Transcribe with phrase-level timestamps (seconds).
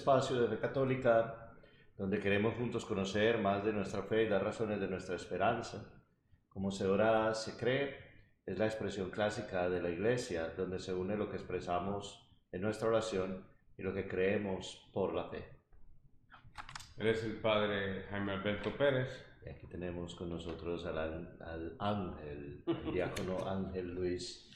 [0.00, 1.52] espacio de Fe Católica,
[1.98, 5.92] donde queremos juntos conocer más de nuestra fe y dar razones de nuestra esperanza.
[6.48, 7.98] Como se ora, se cree,
[8.46, 12.88] es la expresión clásica de la Iglesia, donde se une lo que expresamos en nuestra
[12.88, 13.44] oración
[13.76, 15.44] y lo que creemos por la fe.
[16.96, 19.26] Eres el padre Jaime Alberto Pérez.
[19.44, 24.50] Y aquí tenemos con nosotros al, al ángel, el diácono Ángel Luis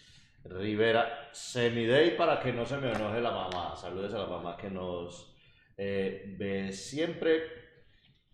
[0.45, 3.75] Rivera Semidey para que no se me enoje la mamá.
[3.75, 5.34] Saludes a la mamá que nos
[5.77, 7.43] eh, ve siempre.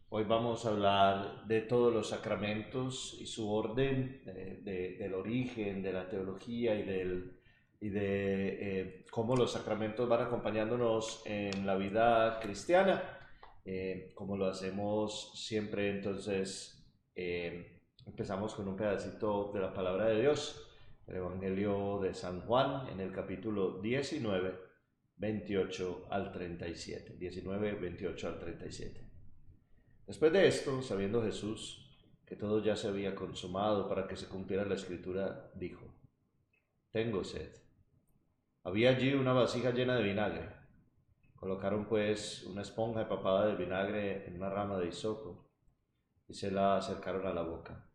[0.09, 5.93] Hoy vamos a hablar de todos los sacramentos y su orden, eh, del origen, de
[5.93, 7.39] la teología y, del,
[7.81, 13.19] y de eh, cómo los sacramentos van acompañándonos en la vida cristiana,
[14.15, 15.91] como lo hacemos siempre.
[15.91, 20.67] Entonces, empezamos con un pedacito de la palabra de Dios
[21.11, 24.70] el Evangelio de San Juan en el capítulo 19,
[25.21, 27.17] 28 al 37.
[27.19, 29.07] 19, 28 al 37.
[30.07, 31.87] Después de esto, sabiendo Jesús
[32.25, 35.95] que todo ya se había consumado para que se cumpliera la escritura, dijo,
[36.91, 37.55] Tengo sed.
[38.65, 40.49] Había allí una vasija llena de vinagre.
[41.35, 45.51] Colocaron pues una esponja empapada de vinagre en una rama de hisopo
[46.29, 47.91] y se la acercaron a la boca.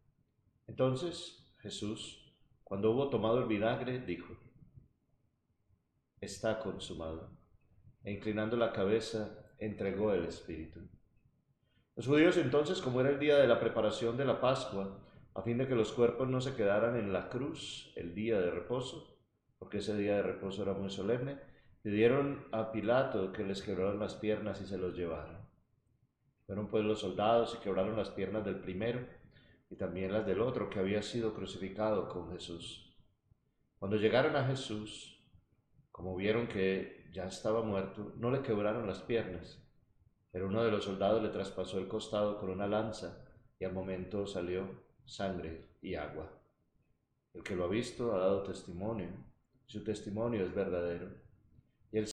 [0.67, 4.35] Entonces Jesús, cuando hubo tomado el vinagre, dijo,
[6.25, 7.31] está consumado.
[8.03, 10.81] E inclinando la cabeza, entregó el Espíritu.
[11.95, 14.99] Los judíos entonces, como era el día de la preparación de la Pascua,
[15.33, 18.51] a fin de que los cuerpos no se quedaran en la cruz el día de
[18.51, 19.17] reposo,
[19.57, 21.39] porque ese día de reposo era muy solemne,
[21.81, 25.47] pidieron a Pilato que les quebraran las piernas y se los llevaran.
[26.45, 29.05] Fueron pues los soldados y quebraron las piernas del primero
[29.69, 32.95] y también las del otro que había sido crucificado con Jesús.
[33.79, 35.14] Cuando llegaron a Jesús,
[35.95, 39.63] como vieron que ya estaba muerto, no le quebraron las piernas,
[40.29, 43.25] pero uno de los soldados le traspasó el costado con una lanza
[43.57, 46.29] y al momento salió sangre y agua.
[47.33, 49.07] El que lo ha visto ha dado testimonio,
[49.67, 51.11] su testimonio es verdadero.
[51.93, 52.11] Y él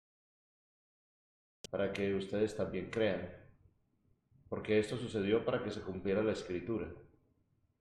[1.72, 3.32] para que ustedes también crean,
[4.48, 6.88] porque esto sucedió para que se cumpliera la escritura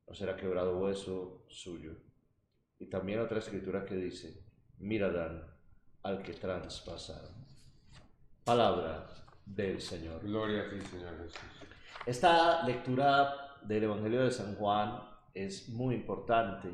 [0.08, 1.92] no será quebrado hueso suyo.
[2.78, 4.42] Y también otra escritura que dice,
[4.78, 5.49] mirarán
[6.02, 7.30] al que traspasaron.
[8.44, 9.08] Palabra
[9.44, 10.22] del Señor.
[10.22, 11.40] Gloria a ti, Señor Jesús.
[12.06, 15.00] Esta lectura del Evangelio de San Juan
[15.34, 16.68] es muy importante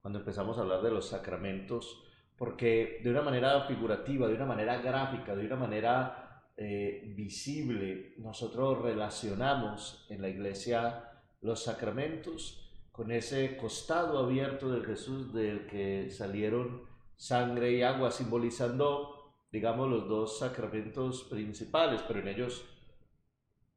[0.00, 2.04] cuando empezamos a hablar de los sacramentos,
[2.36, 8.82] porque de una manera figurativa, de una manera gráfica, de una manera eh, visible, nosotros
[8.82, 11.04] relacionamos en la iglesia
[11.40, 16.82] los sacramentos con ese costado abierto de Jesús del que salieron
[17.18, 22.64] sangre y agua, simbolizando, digamos, los dos sacramentos principales, pero en ellos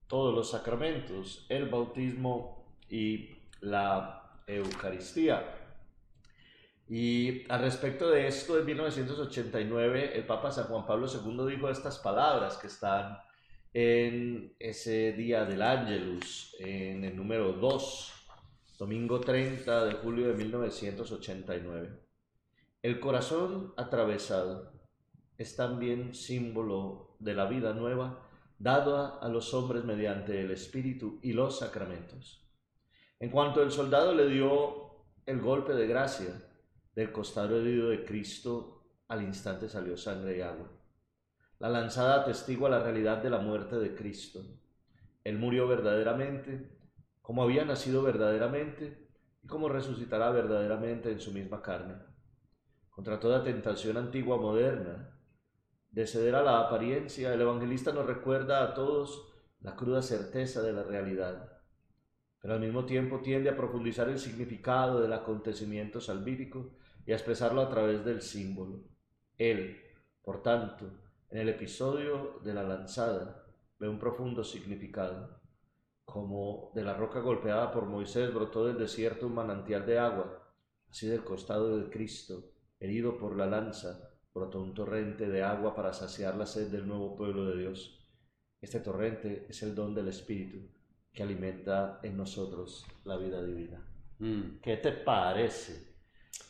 [0.07, 3.29] todos los sacramentos, el bautismo y
[3.61, 5.57] la Eucaristía.
[6.87, 11.99] Y al respecto de esto, en 1989, el Papa San Juan Pablo II dijo estas
[11.99, 13.17] palabras que están
[13.73, 18.13] en ese día del Ángelus, en el número 2
[18.77, 22.00] domingo 30 de julio de 1989.
[22.83, 24.71] El corazón atravesado
[25.37, 31.33] es también símbolo de la vida nueva dada a los hombres mediante el Espíritu y
[31.33, 32.43] los sacramentos.
[33.19, 36.41] En cuanto el soldado le dio el golpe de gracia
[36.95, 40.71] del costado herido de Cristo, al instante salió sangre y agua.
[41.59, 44.43] La lanzada atestigua la realidad de la muerte de Cristo.
[45.23, 46.79] Él murió verdaderamente
[47.21, 49.07] como había nacido verdaderamente
[49.43, 52.10] y como resucitará verdaderamente en su misma carne.
[53.01, 55.09] Contra toda tentación antigua moderna,
[55.89, 59.27] de ceder a la apariencia, el evangelista nos recuerda a todos
[59.59, 61.63] la cruda certeza de la realidad,
[62.39, 67.61] pero al mismo tiempo tiende a profundizar el significado del acontecimiento salvífico y a expresarlo
[67.61, 68.83] a través del símbolo.
[69.35, 69.81] Él,
[70.21, 70.85] por tanto,
[71.31, 73.47] en el episodio de la lanzada,
[73.79, 75.41] ve un profundo significado
[76.05, 80.53] como de la roca golpeada por Moisés brotó del desierto un manantial de agua,
[80.87, 82.51] así del costado de Cristo,
[82.81, 87.15] herido por la lanza, brotó un torrente de agua para saciar la sed del nuevo
[87.15, 88.05] pueblo de Dios.
[88.59, 90.69] Este torrente es el don del Espíritu
[91.13, 93.81] que alimenta en nosotros la vida divina.
[94.19, 94.59] Mm.
[94.61, 95.95] ¿Qué te parece?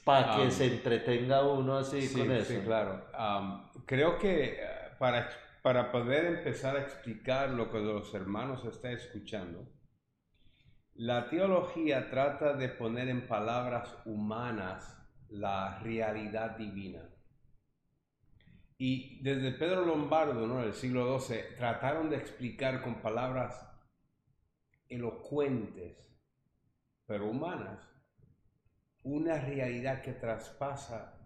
[0.03, 2.53] Para que se entretenga uno así con eso.
[2.53, 3.05] Sí, claro.
[3.85, 4.67] creo que eh,
[4.97, 5.29] para
[5.61, 9.67] para poder empezar a explicar lo que los hermanos están escuchando,
[10.93, 15.00] la teología trata de poner en palabras humanas
[15.31, 17.09] la realidad divina.
[18.77, 20.61] Y desde Pedro Lombardo, ¿no?
[20.61, 23.67] del siglo XII, trataron de explicar con palabras
[24.89, 26.19] elocuentes,
[27.05, 27.87] pero humanas,
[29.03, 31.17] una realidad que traspasa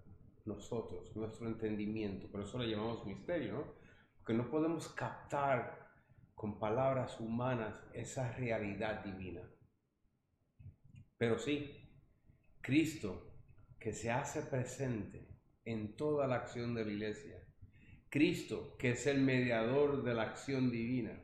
[0.46, 2.28] nosotros, nuestro entendimiento.
[2.28, 3.74] Por eso le llamamos misterio, ¿no?
[4.18, 5.90] Porque no podemos captar
[6.36, 9.42] con palabras humanas esa realidad divina.
[11.18, 11.90] Pero sí,
[12.62, 13.35] Cristo
[13.86, 15.28] que se hace presente
[15.64, 17.40] en toda la acción de la iglesia,
[18.10, 21.24] Cristo, que es el mediador de la acción divina.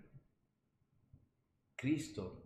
[1.75, 2.43] Cristo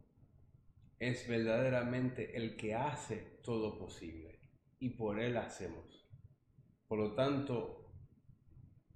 [0.99, 4.39] es verdaderamente el que hace todo posible
[4.79, 6.07] y por Él hacemos.
[6.87, 7.91] Por lo tanto,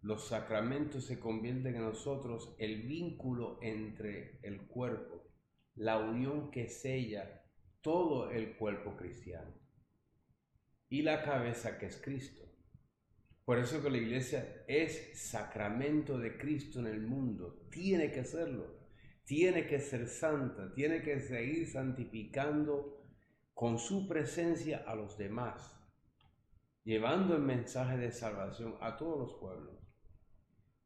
[0.02, 5.22] los sacramentos se convierten en nosotros el vínculo entre el cuerpo,
[5.76, 7.44] la unión que sella
[7.82, 9.59] todo el cuerpo cristiano
[10.90, 12.44] y la cabeza que es Cristo.
[13.46, 17.68] Por eso que la iglesia es sacramento de Cristo en el mundo.
[17.72, 18.80] Tiene que serlo.
[19.26, 20.74] Tiene que ser santa.
[20.74, 23.08] Tiene que seguir santificando
[23.54, 25.76] con su presencia a los demás.
[26.84, 29.78] Llevando el mensaje de salvación a todos los pueblos.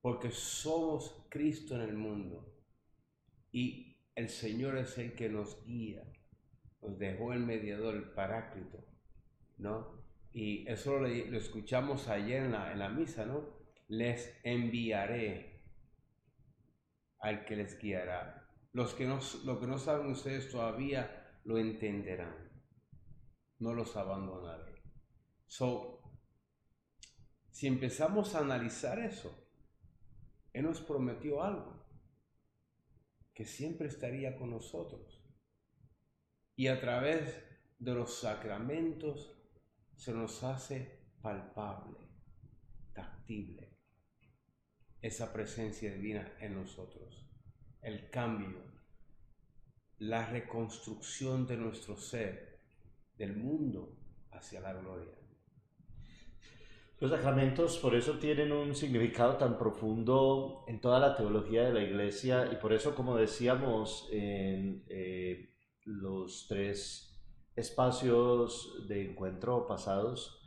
[0.02, 2.54] Porque somos Cristo en el mundo.
[3.52, 6.04] Y el Señor es el que nos guía.
[6.82, 8.93] Nos dejó el mediador, el paráclito.
[9.58, 10.04] ¿No?
[10.34, 13.46] y eso lo, escuchamos ayer en la, misa, ¿no?
[13.88, 15.62] Les enviaré
[17.20, 18.50] al que les guiará.
[18.74, 22.52] Los que no, lo que no saben ustedes todavía lo entenderán.
[23.60, 24.82] No los abandonaré.
[25.46, 26.02] So,
[27.52, 29.32] si empezamos a analizar eso,
[30.52, 31.86] Él nos prometió algo,
[33.36, 35.24] que siempre estaría con nosotros.
[36.56, 37.40] Y a través
[37.78, 39.43] de los sacramentos
[39.96, 41.98] se nos hace palpable,
[42.94, 43.78] tactible,
[45.02, 47.30] esa presencia divina en nosotros,
[47.82, 48.64] el cambio,
[50.00, 52.60] la reconstrucción de nuestro ser,
[53.18, 53.98] del mundo
[54.32, 55.14] hacia la gloria.
[57.00, 61.84] Los sacramentos por eso tienen un significado tan profundo en toda la teología de la
[61.84, 65.54] iglesia y por eso, como decíamos en eh,
[65.84, 67.13] los tres
[67.56, 70.40] espacios de encuentro pasados,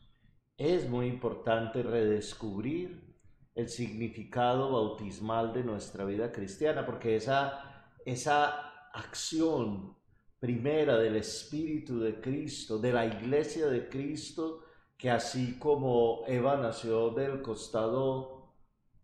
[0.56, 3.14] es muy importante redescubrir
[3.54, 9.96] el significado bautismal de nuestra vida cristiana, porque esa, esa acción
[10.38, 14.60] primera del Espíritu de Cristo, de la iglesia de Cristo,
[14.96, 18.54] que así como Eva nació del costado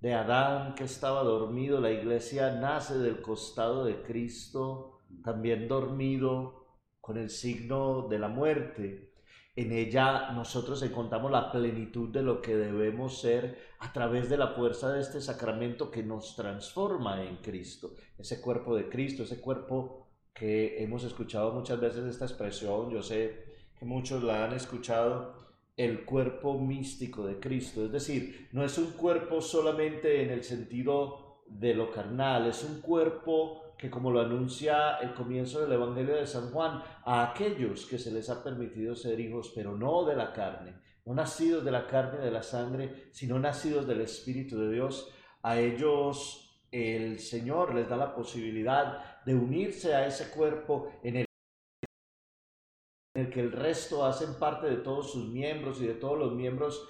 [0.00, 6.61] de Adán que estaba dormido, la iglesia nace del costado de Cristo, también dormido,
[7.02, 9.10] con el signo de la muerte.
[9.54, 14.48] En ella nosotros encontramos la plenitud de lo que debemos ser a través de la
[14.54, 20.06] fuerza de este sacramento que nos transforma en Cristo, ese cuerpo de Cristo, ese cuerpo
[20.32, 23.44] que hemos escuchado muchas veces esta expresión, yo sé
[23.78, 25.34] que muchos la han escuchado,
[25.76, 31.42] el cuerpo místico de Cristo, es decir, no es un cuerpo solamente en el sentido
[31.46, 36.24] de lo carnal, es un cuerpo que como lo anuncia el comienzo del Evangelio de
[36.24, 40.32] San Juan, a aquellos que se les ha permitido ser hijos, pero no de la
[40.32, 44.70] carne, no nacidos de la carne y de la sangre, sino nacidos del Espíritu de
[44.70, 45.12] Dios,
[45.42, 51.26] a ellos el Señor les da la posibilidad de unirse a ese cuerpo en el
[53.16, 56.32] en el que el resto hacen parte de todos sus miembros y de todos los
[56.34, 56.88] miembros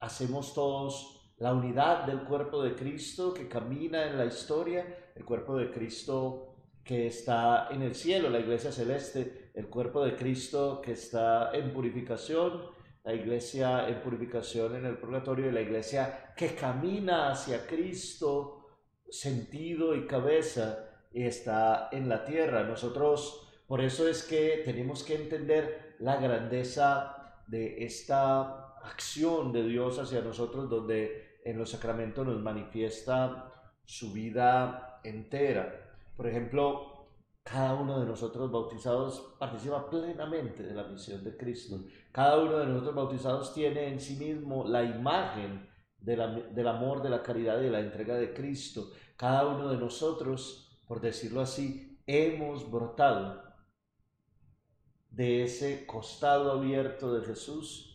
[0.00, 5.56] hacemos todos la unidad del cuerpo de Cristo que camina en la historia el cuerpo
[5.56, 6.54] de Cristo
[6.84, 11.72] que está en el cielo, la iglesia celeste, el cuerpo de Cristo que está en
[11.72, 12.62] purificación,
[13.04, 18.66] la iglesia en purificación en el purgatorio y la iglesia que camina hacia Cristo,
[19.08, 22.64] sentido y cabeza, y está en la tierra.
[22.64, 29.98] Nosotros, por eso es que tenemos que entender la grandeza de esta acción de Dios
[29.98, 33.52] hacia nosotros, donde en los sacramentos nos manifiesta
[33.84, 35.94] su vida entera.
[36.16, 36.92] Por ejemplo,
[37.42, 41.84] cada uno de nosotros bautizados participa plenamente de la misión de Cristo.
[42.12, 45.68] Cada uno de nosotros bautizados tiene en sí mismo la imagen
[45.98, 48.90] del amor, de la caridad y de la entrega de Cristo.
[49.16, 53.42] Cada uno de nosotros, por decirlo así, hemos brotado
[55.10, 57.88] de ese costado abierto de Jesús,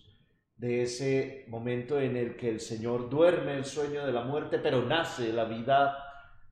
[0.55, 4.83] de ese momento en el que el Señor duerme el sueño de la muerte, pero
[4.83, 6.06] nace la vida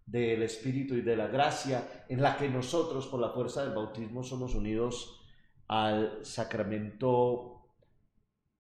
[0.06, 4.24] del Espíritu y de la gracia, en la que nosotros, por la fuerza del bautismo,
[4.24, 5.22] somos unidos
[5.68, 7.56] al sacramento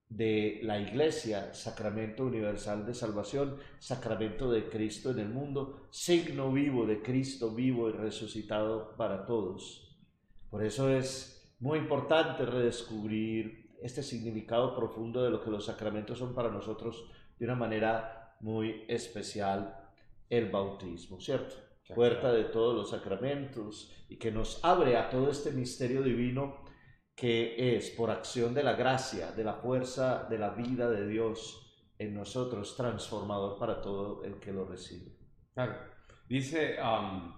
[0.09, 6.85] de la iglesia, sacramento universal de salvación, sacramento de Cristo en el mundo, signo vivo
[6.85, 9.97] de Cristo vivo y resucitado para todos.
[10.49, 16.33] Por eso es muy importante redescubrir este significado profundo de lo que los sacramentos son
[16.33, 19.84] para nosotros de una manera muy especial,
[20.29, 21.55] el bautismo, ¿cierto?
[21.93, 26.63] Puerta de todos los sacramentos y que nos abre a todo este misterio divino
[27.15, 31.61] que es por acción de la gracia, de la fuerza, de la vida de Dios
[31.97, 35.15] en nosotros, transformador para todo el que lo recibe.
[35.53, 35.75] Claro.
[36.27, 37.33] Dice, um,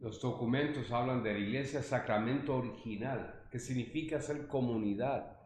[0.00, 5.38] los documentos hablan de la iglesia sacramento original, que significa ser comunidad.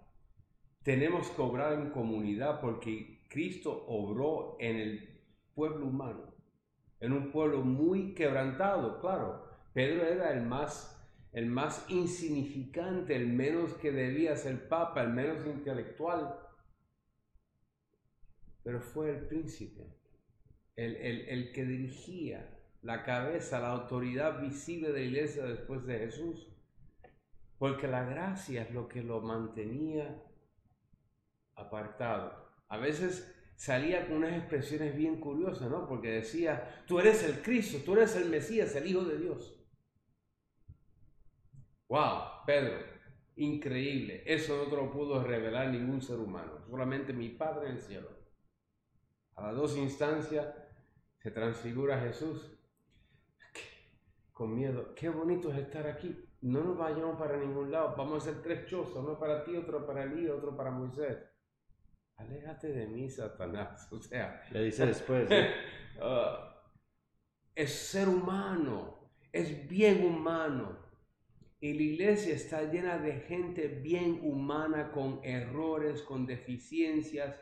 [0.82, 5.07] Tenemos que obrar en comunidad porque Cristo obró en el
[5.58, 6.32] pueblo humano,
[7.00, 9.44] en un pueblo muy quebrantado, claro.
[9.74, 10.94] Pedro era el más
[11.32, 16.38] el más insignificante, el menos que debía ser papa, el menos intelectual.
[18.62, 19.84] Pero fue el príncipe,
[20.76, 26.48] el, el, que dirigía la cabeza, la autoridad visible de la iglesia después de Jesús.
[27.58, 30.22] Porque la gracia es lo que lo mantenía
[31.56, 32.48] apartado.
[32.68, 35.86] A veces salía con unas expresiones bien curiosas, ¿no?
[35.88, 39.60] Porque decía, tú eres el Cristo, tú eres el Mesías, el Hijo de Dios.
[41.88, 42.78] Wow, Pedro,
[43.34, 44.22] increíble.
[44.24, 48.08] Eso no te lo pudo revelar ningún ser humano, solamente mi Padre en el cielo.
[49.34, 50.46] A las dos instancias
[51.18, 52.56] se transfigura Jesús.
[54.32, 56.16] Con miedo, qué bonito es estar aquí.
[56.42, 57.96] No nos vayamos para ningún lado.
[57.96, 61.27] Vamos a hacer tres chozos, uno para ti, otro para Elí, otro para Moisés.
[62.18, 63.88] Aléjate de mí, Satanás.
[63.92, 65.28] O sea, le dice después.
[66.00, 66.62] Ah,
[67.56, 70.78] es ser humano, es bien humano
[71.60, 77.34] y la iglesia está llena de gente bien humana, con errores, con deficiencias,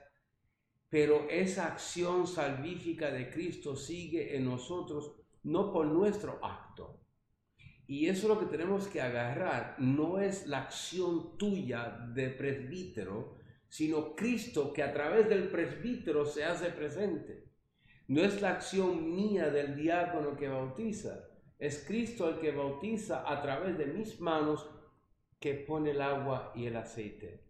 [0.88, 7.02] pero esa acción salvífica de Cristo sigue en nosotros, no por nuestro acto.
[7.86, 13.35] Y eso es lo que tenemos que agarrar, no es la acción tuya de presbítero,
[13.68, 17.50] sino Cristo que a través del presbítero se hace presente.
[18.08, 23.40] No es la acción mía del diácono que bautiza, es Cristo el que bautiza a
[23.40, 24.68] través de mis manos
[25.40, 27.44] que pone el agua y el aceite.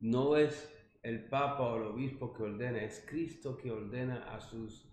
[0.00, 4.88] No es el Papa o el obispo que ordena, es Cristo que ordena a sus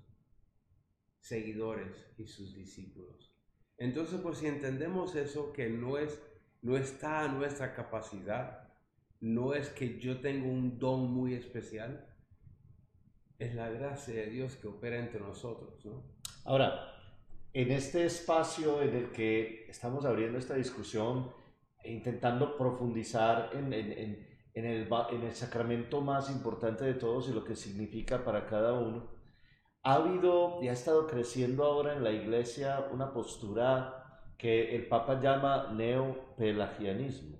[1.19, 3.35] seguidores y sus discípulos.
[3.77, 6.21] Entonces, pues si entendemos eso, que no es,
[6.61, 8.67] no está a nuestra capacidad,
[9.21, 12.05] no es que yo tengo un don muy especial,
[13.37, 16.03] es la gracia de Dios que opera entre nosotros, ¿no?
[16.45, 16.93] Ahora,
[17.53, 21.31] en este espacio en el que estamos abriendo esta discusión
[21.83, 27.55] e intentando profundizar en, el, en el sacramento más importante de todos y lo que
[27.55, 29.09] significa para cada uno,
[29.83, 33.98] ha habido y ha estado creciendo ahora en la iglesia una postura
[34.39, 37.37] que el Papa llama neopelagianismo,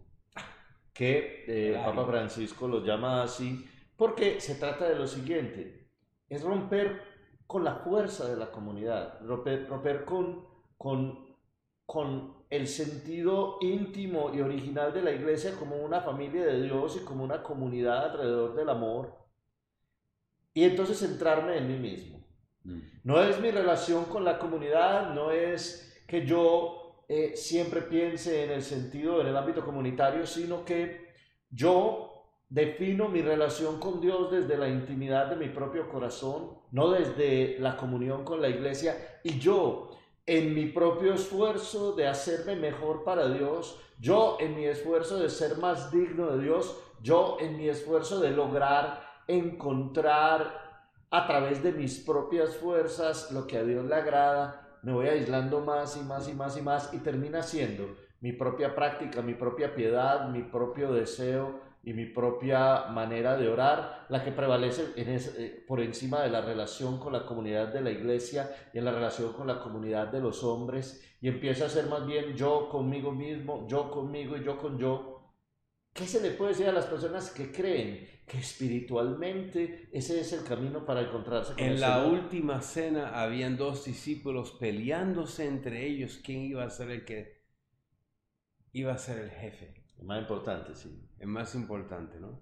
[0.93, 3.65] que eh, el Papa Francisco lo llama así
[3.95, 5.89] porque se trata de lo siguiente,
[6.27, 7.01] es romper
[7.47, 10.45] con la fuerza de la comunidad, romper, con,
[10.77, 11.35] con,
[11.85, 17.05] con el sentido íntimo y original de la iglesia como una familia de Dios y
[17.05, 19.17] como una comunidad alrededor del amor.
[20.53, 22.25] Y entonces centrarme en mí mismo.
[22.65, 22.79] Mm.
[23.05, 26.78] No es mi relación con la comunidad, no es que yo
[27.09, 31.09] eh, siempre piense en el sentido, en el ámbito comunitario, sino que
[31.49, 32.09] yo
[32.49, 37.77] Defino mi relación con Dios desde la intimidad de mi propio corazón, no desde la
[37.77, 39.19] comunión con la iglesia.
[39.23, 39.91] Y yo,
[40.25, 45.57] en mi propio esfuerzo de hacerme mejor para Dios, yo en mi esfuerzo de ser
[45.57, 51.99] más digno de Dios, yo en mi esfuerzo de lograr encontrar a través de mis
[51.99, 56.33] propias fuerzas lo que a Dios le agrada, me voy aislando más y más y
[56.33, 61.69] más y más y termina siendo mi propia práctica, mi propia piedad, mi propio deseo
[61.83, 66.99] y mi propia manera de orar, la que prevalece eh, por encima de la relación
[66.99, 70.43] con la comunidad de la iglesia y en la relación con la comunidad de los
[70.43, 74.77] hombres, y empieza a ser más bien yo conmigo mismo, yo conmigo y yo con
[74.77, 75.18] yo.
[75.99, 80.45] ¿Qué se le puede decir a las personas que creen que espiritualmente ese es el
[80.45, 86.43] camino para encontrarse con En la última cena habían dos discípulos peleándose entre ellos quién
[86.43, 87.43] iba a ser el que
[88.71, 89.73] iba a ser el jefe.
[89.97, 91.05] El más importante, sí.
[91.19, 92.39] El más importante, ¿no?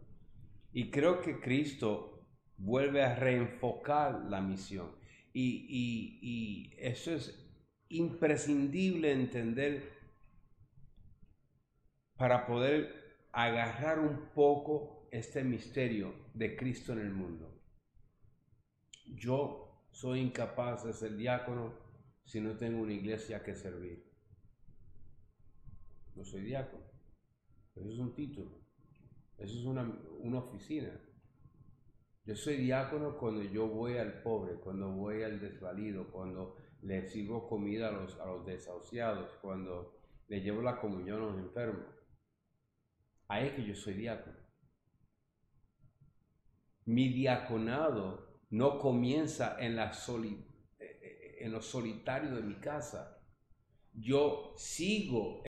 [0.72, 4.92] Y creo que Cristo vuelve a reenfocar la misión.
[5.34, 7.44] Y, y eso es
[7.90, 9.98] imprescindible entender
[12.18, 17.54] para poder agarrar un poco este misterio de Cristo en el mundo.
[19.06, 21.74] Yo soy incapaz de ser diácono
[22.24, 24.06] si no tengo una iglesia que servir.
[26.16, 26.84] No soy diácono.
[27.76, 28.60] Eso es un título.
[29.38, 29.84] Eso es una,
[30.20, 31.00] una oficina.
[32.26, 37.48] Yo soy diácono cuando yo voy al pobre, cuando voy al desvalido, cuando le sirvo
[37.48, 39.94] comida a los, a los desahuciados, cuando
[40.28, 41.97] le llevo la comunión a los enfermos.
[43.28, 44.38] Ahí es que yo soy diácono.
[46.86, 50.46] Mi diaconado no comienza en, la soli,
[50.80, 53.22] en lo solitario de mi casa.
[53.94, 55.44] Yo sigo.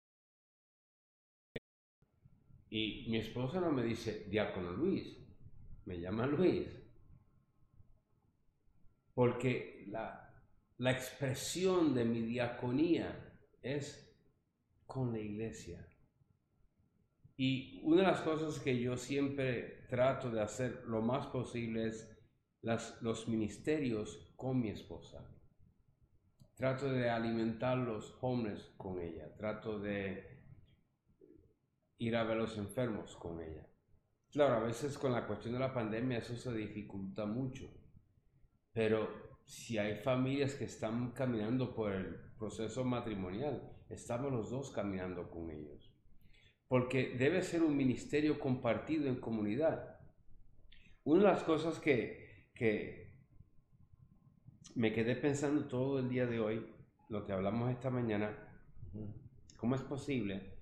[2.70, 5.16] Y mi esposa no me dice diácono Luis,
[5.84, 6.66] me llama Luis.
[9.14, 10.28] Porque la,
[10.78, 14.16] la expresión de mi diaconía es
[14.86, 15.86] con la iglesia.
[17.40, 22.18] Y una de las cosas que yo siempre trato de hacer lo más posible es
[23.00, 25.24] los ministerios con mi esposa.
[26.56, 29.32] Trato de alimentar los homeless con ella.
[29.36, 30.42] Trato de
[31.98, 33.68] ir a ver los enfermos con ella.
[34.32, 37.70] Claro, a veces con la cuestión de la pandemia eso se dificulta mucho.
[38.72, 45.30] Pero si hay familias que están caminando por el proceso matrimonial, estamos los dos caminando
[45.30, 45.87] con ellos.
[46.68, 49.98] Porque debe ser un ministerio compartido en comunidad.
[51.04, 53.08] Una de las cosas que, que
[54.74, 56.66] me quedé pensando todo el día de hoy,
[57.08, 58.36] lo que hablamos esta mañana,
[59.56, 60.58] ¿cómo es posible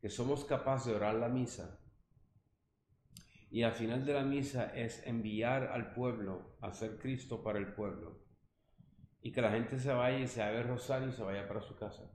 [0.00, 1.80] que somos capaces de orar la misa
[3.50, 7.72] y al final de la misa es enviar al pueblo a ser Cristo para el
[7.72, 8.24] pueblo
[9.22, 11.62] y que la gente se vaya y se haga el rosario y se vaya para
[11.62, 12.10] su casa?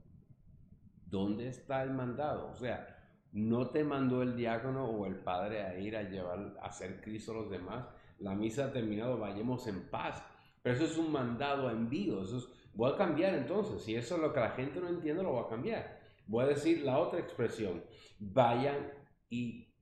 [1.06, 2.50] ¿Dónde está el mandado?
[2.50, 2.99] O sea,
[3.32, 7.32] no te mandó el diácono o el padre a ir a llevar a hacer Cristo
[7.32, 7.86] a los demás.
[8.18, 10.22] La misa ha terminado, vayamos en paz.
[10.62, 12.22] Pero eso es un mandado a envío.
[12.22, 13.82] Eso es, voy a cambiar entonces.
[13.82, 16.00] Si eso es lo que la gente no entiende, lo voy a cambiar.
[16.26, 17.82] Voy a decir la otra expresión.
[18.18, 18.92] Vayan
[19.28, 19.72] y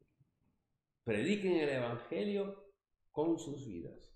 [1.04, 2.72] prediquen el Evangelio
[3.11, 4.12] con sus vidas.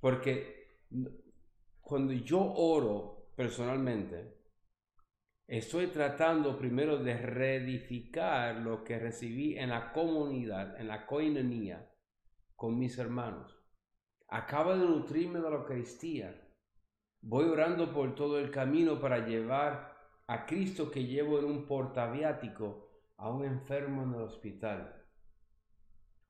[0.00, 0.80] Porque
[1.80, 4.41] cuando yo oro personalmente,
[5.46, 11.90] Estoy tratando primero de reedificar lo que recibí en la comunidad, en la coinonía,
[12.54, 13.58] con mis hermanos.
[14.28, 16.48] Acabo de nutrirme de la Eucaristía.
[17.20, 19.94] Voy orando por todo el camino para llevar
[20.28, 25.04] a Cristo que llevo en un portaviático a un enfermo en el hospital.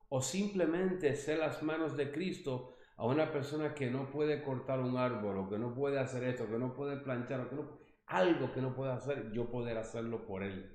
[0.09, 4.97] O simplemente ser las manos de Cristo a una persona que no puede cortar un
[4.97, 7.82] árbol, o que no puede hacer esto, que no puede planchar, que no
[8.13, 10.71] algo que no pueda hacer, yo poder hacerlo por él.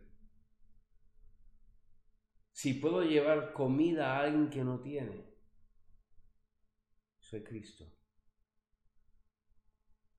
[2.51, 5.25] Si puedo llevar comida a alguien que no tiene,
[7.19, 7.85] soy Cristo.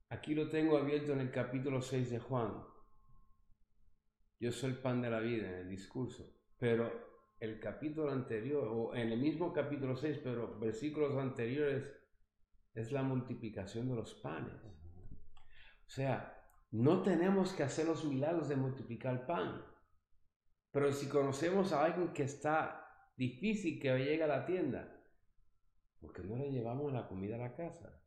[0.09, 2.63] Aquí lo tengo abierto en el capítulo 6 de Juan.
[4.39, 8.95] Yo soy el pan de la vida en el discurso, pero el capítulo anterior, o
[8.95, 11.85] en el mismo capítulo 6, pero versículos anteriores,
[12.73, 14.63] es la multiplicación de los panes.
[14.63, 16.38] O sea,
[16.71, 19.65] no tenemos que hacer los milagros de multiplicar pan.
[20.71, 25.03] Pero si conocemos a alguien que está difícil que llegue a la tienda,
[25.99, 28.01] ¿por qué no le llevamos la comida a la casa?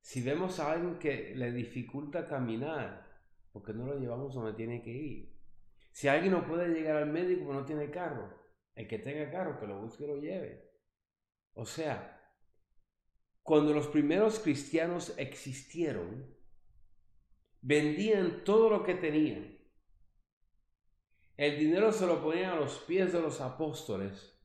[0.00, 3.08] Si vemos a alguien que le dificulta caminar,
[3.52, 5.40] ¿por qué no lo llevamos donde tiene que ir?
[5.92, 8.42] Si alguien no puede llegar al médico porque no tiene carro,
[8.74, 10.70] el que tenga carro, que lo busque y lo lleve.
[11.54, 12.18] O sea,
[13.42, 16.34] cuando los primeros cristianos existieron,
[17.62, 19.56] vendían todo lo que tenían.
[21.36, 24.38] El dinero se lo ponían a los pies de los apóstoles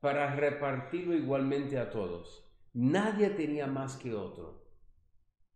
[0.00, 2.50] para repartirlo igualmente a todos.
[2.72, 4.66] Nadie tenía más que otro.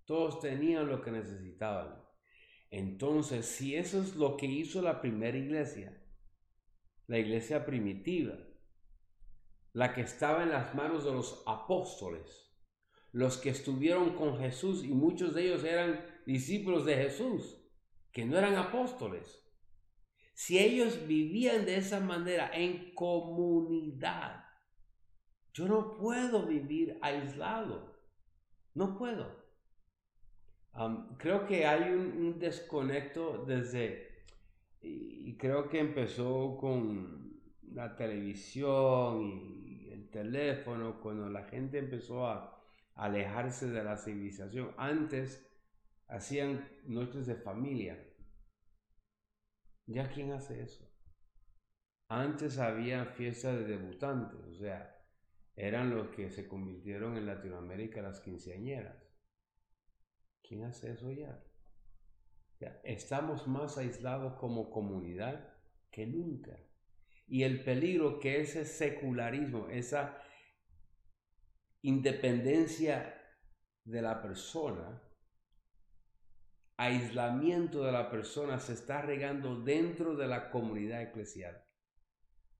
[0.04, 2.02] Todos tenían lo que necesitaban.
[2.70, 6.00] Entonces, si eso es lo que hizo la primera iglesia,
[7.08, 8.38] la iglesia primitiva,
[9.72, 12.50] la que estaba en las manos de los apóstoles,
[13.12, 16.00] los que estuvieron con Jesús y muchos de ellos eran
[16.32, 17.60] discípulos de Jesús,
[18.12, 19.44] que no eran apóstoles,
[20.32, 24.44] si ellos vivían de esa manera en comunidad,
[25.52, 27.98] yo no puedo vivir aislado,
[28.74, 29.44] no puedo.
[31.18, 34.24] creo que hay un, desconecto desde,
[34.80, 37.40] y creo que empezó con
[37.72, 42.56] la televisión y el teléfono, cuando la gente empezó a
[42.94, 44.72] alejarse de la civilización.
[44.76, 45.49] Antes
[46.10, 47.98] hacían noches de familia.
[49.86, 50.86] ¿Ya quién hace eso?
[52.08, 54.96] Antes había fiestas de debutantes, o sea,
[55.54, 58.96] eran los que se convirtieron en Latinoamérica las quinceañeras.
[60.42, 61.44] ¿Quién hace eso ya?
[62.84, 65.54] estamos más aislados como comunidad
[65.90, 66.58] que nunca.
[67.26, 70.22] Y el peligro que ese secularismo, esa
[71.80, 73.18] independencia
[73.84, 75.00] de la persona,
[76.80, 81.62] aislamiento de la persona se está regando dentro de la comunidad eclesial,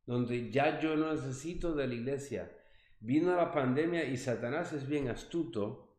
[0.04, 2.52] donde ya yo no necesito de la iglesia.
[3.00, 5.96] Vino la pandemia y Satanás es bien astuto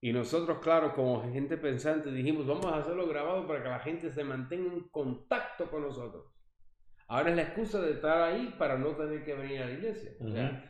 [0.00, 4.12] y nosotros, claro, como gente pensante, dijimos, vamos a hacerlo grabado para que la gente
[4.12, 6.32] se mantenga en contacto con nosotros.
[7.08, 10.12] Ahora es la excusa de estar ahí para no tener que venir a la iglesia.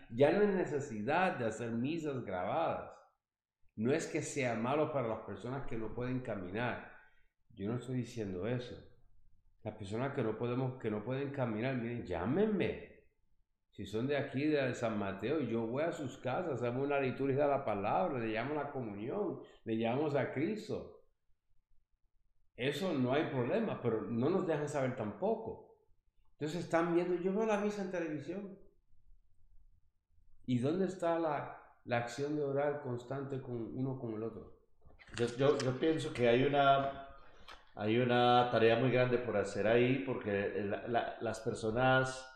[0.09, 2.91] ya no hay necesidad de hacer misas grabadas.
[3.77, 6.93] No es que sea malo para las personas que no pueden caminar.
[7.55, 8.75] Yo no estoy diciendo eso.
[9.63, 12.91] Las personas que no podemos, que no pueden caminar, miren, llámenme.
[13.71, 17.45] Si son de aquí, de San Mateo, yo voy a sus casas, hacemos una liturgia
[17.45, 21.05] de la palabra, le llamo la comunión, le llamamos a Cristo.
[22.57, 25.79] Eso no hay problema, pero no nos dejan saber tampoco.
[26.33, 28.59] Entonces están viendo, yo veo la misa en televisión.
[30.47, 34.59] ¿Y dónde está la, la acción de orar constante con uno con el otro?
[35.17, 37.09] Yo, yo, yo pienso que hay una,
[37.75, 40.71] hay una tarea muy grande por hacer ahí, porque
[41.21, 42.27] las personas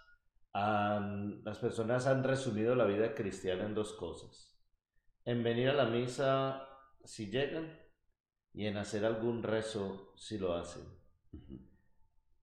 [0.55, 4.57] las personas han resumido la vida cristiana en dos cosas.
[5.25, 6.69] En venir a la misa
[7.05, 7.81] si llegan
[8.53, 10.85] y en hacer algún rezo si lo hacen.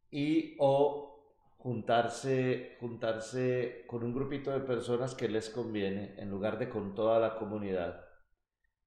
[0.09, 1.10] Y o
[1.61, 7.19] juntarse, juntarse con un grupito de personas que les conviene en lugar de con toda
[7.19, 8.03] la comunidad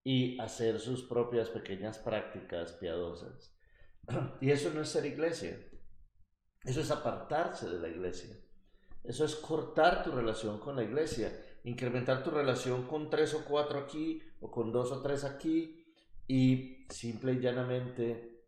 [0.02, 3.56] y hacer sus propias pequeñas prácticas piadosas.
[4.40, 5.56] Y eso no es ser iglesia,
[6.64, 8.36] eso es apartarse de la iglesia.
[9.04, 11.30] Eso es cortar tu relación con la iglesia,
[11.62, 15.84] incrementar tu relación con tres o cuatro aquí o con dos o tres aquí
[16.26, 18.46] y simple y llanamente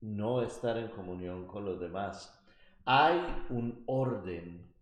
[0.00, 2.39] no estar en comunión con los demás.
[2.84, 4.74] Hay un orden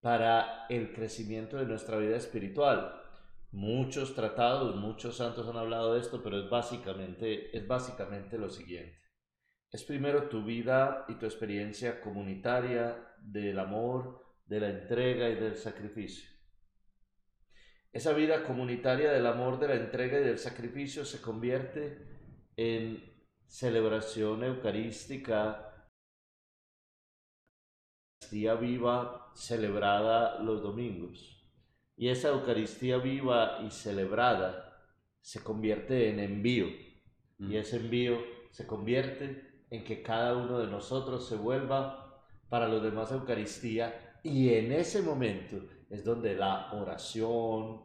[0.00, 3.02] para el crecimiento de nuestra vida espiritual.
[3.50, 8.98] Muchos tratados, muchos santos han hablado de esto, pero es básicamente, es básicamente lo siguiente.
[9.72, 15.56] Es primero tu vida y tu experiencia comunitaria del amor, de la entrega y del
[15.56, 16.30] sacrificio.
[17.92, 21.98] Esa vida comunitaria del amor, de la entrega y del sacrificio se convierte
[22.54, 23.02] en
[23.46, 25.65] celebración eucarística,
[28.26, 31.44] Eucaristía viva celebrada los domingos.
[31.96, 34.82] Y esa Eucaristía viva y celebrada
[35.20, 36.66] se convierte en envío.
[37.38, 38.18] Y ese envío
[38.50, 44.52] se convierte en que cada uno de nosotros se vuelva para los demás Eucaristía y
[44.54, 45.58] en ese momento
[45.88, 47.82] es donde la oración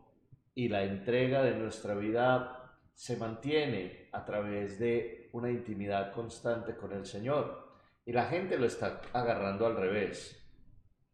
[0.55, 6.93] y la entrega de nuestra vida se mantiene a través de una intimidad constante con
[6.93, 7.70] el Señor.
[8.05, 10.37] Y la gente lo está agarrando al revés.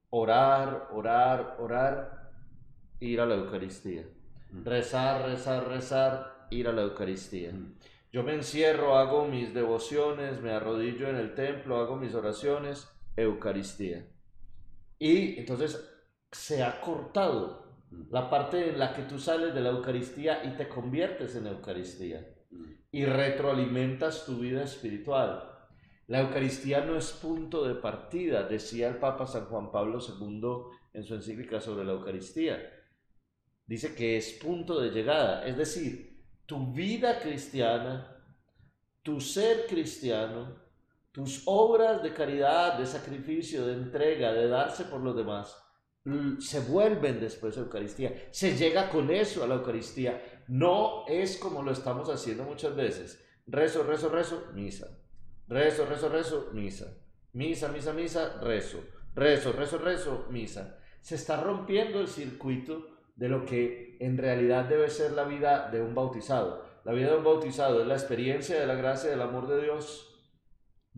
[0.09, 2.31] Orar, orar, orar,
[2.99, 4.07] ir a la Eucaristía.
[4.51, 4.63] Mm.
[4.65, 7.51] Rezar, rezar, rezar, ir a la Eucaristía.
[7.51, 7.75] Mm.
[8.11, 14.07] Yo me encierro, hago mis devociones, me arrodillo en el templo, hago mis oraciones, Eucaristía.
[14.97, 15.87] Y entonces
[16.31, 17.67] se ha cortado
[18.09, 22.33] la parte en la que tú sales de la Eucaristía y te conviertes en Eucaristía
[22.91, 25.56] y retroalimentas tu vida espiritual.
[26.07, 31.03] La Eucaristía no es punto de partida, decía el Papa San Juan Pablo II en
[31.03, 32.57] su encíclica sobre la Eucaristía.
[33.65, 38.23] Dice que es punto de llegada, es decir, tu vida cristiana,
[39.03, 40.55] tu ser cristiano,
[41.11, 45.61] tus obras de caridad, de sacrificio, de entrega, de darse por los demás,
[46.39, 48.29] se vuelven después a Eucaristía.
[48.31, 50.43] Se llega con eso a la Eucaristía.
[50.47, 53.21] No es como lo estamos haciendo muchas veces.
[53.45, 54.87] Rezo, rezo, rezo, misa.
[55.47, 56.93] Rezo, rezo, rezo, misa.
[57.33, 58.83] Misa, misa, misa, rezo.
[59.15, 60.79] Rezo, rezo, rezo, misa.
[61.01, 65.81] Se está rompiendo el circuito de lo que en realidad debe ser la vida de
[65.81, 66.65] un bautizado.
[66.83, 69.63] La vida de un bautizado es la experiencia de la gracia y del amor de
[69.63, 70.07] Dios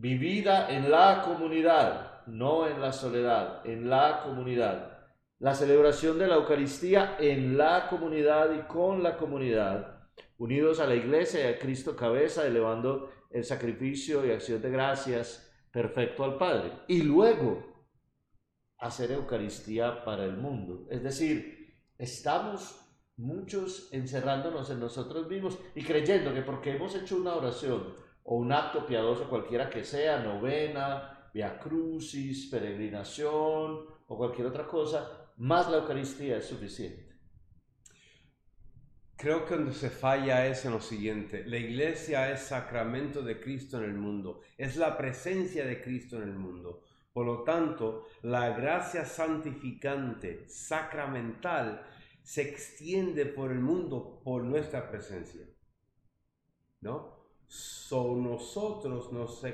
[0.00, 4.98] vivida en la comunidad, no en la soledad, en la comunidad.
[5.38, 10.00] La celebración de la Eucaristía en la comunidad y con la comunidad,
[10.38, 15.50] unidos a la iglesia y a Cristo cabeza, elevando el sacrificio y acción de gracias
[15.70, 16.72] perfecto al Padre.
[16.88, 17.64] Y luego
[18.78, 20.86] hacer Eucaristía para el mundo.
[20.90, 22.76] Es decir, estamos
[23.16, 28.52] muchos encerrándonos en nosotros mismos y creyendo que porque hemos hecho una oración, o un
[28.52, 35.78] acto piadoso cualquiera que sea, novena, via crucis, peregrinación o cualquier otra cosa, más la
[35.78, 37.09] Eucaristía es suficiente.
[39.20, 41.44] Creo que donde se falla es en lo siguiente.
[41.44, 44.40] La iglesia es sacramento de Cristo en el mundo.
[44.56, 46.84] Es la presencia de Cristo en el mundo.
[47.12, 51.86] Por lo tanto, la gracia santificante, sacramental,
[52.22, 55.46] se extiende por el mundo por nuestra presencia.
[56.80, 57.18] ¿No?
[57.46, 59.44] So, nosotros nos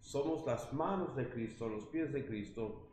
[0.00, 2.90] somos las manos de Cristo, los pies de Cristo,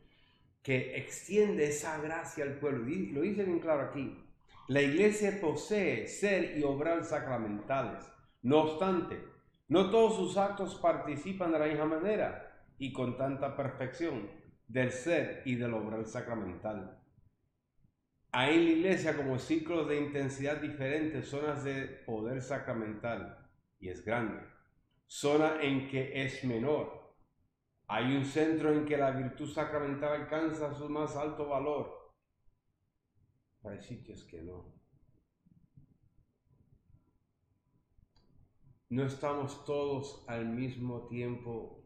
[0.62, 2.88] que extiende esa gracia al pueblo.
[2.88, 4.29] Y lo dice bien claro aquí.
[4.70, 8.08] La iglesia posee ser y obrar sacramentales.
[8.44, 9.20] No obstante,
[9.68, 14.30] no todos sus actos participan de la misma manera y con tanta perfección
[14.68, 17.02] del ser y del obrar sacramental.
[18.32, 24.06] Hay en la iglesia como ciclos de intensidad diferentes, zonas de poder sacramental, y es
[24.06, 24.40] grande.
[25.08, 27.16] Zona en que es menor.
[27.88, 31.99] Hay un centro en que la virtud sacramental alcanza su más alto valor.
[33.64, 34.80] Hay sitios que no.
[38.90, 41.84] No estamos todos al mismo tiempo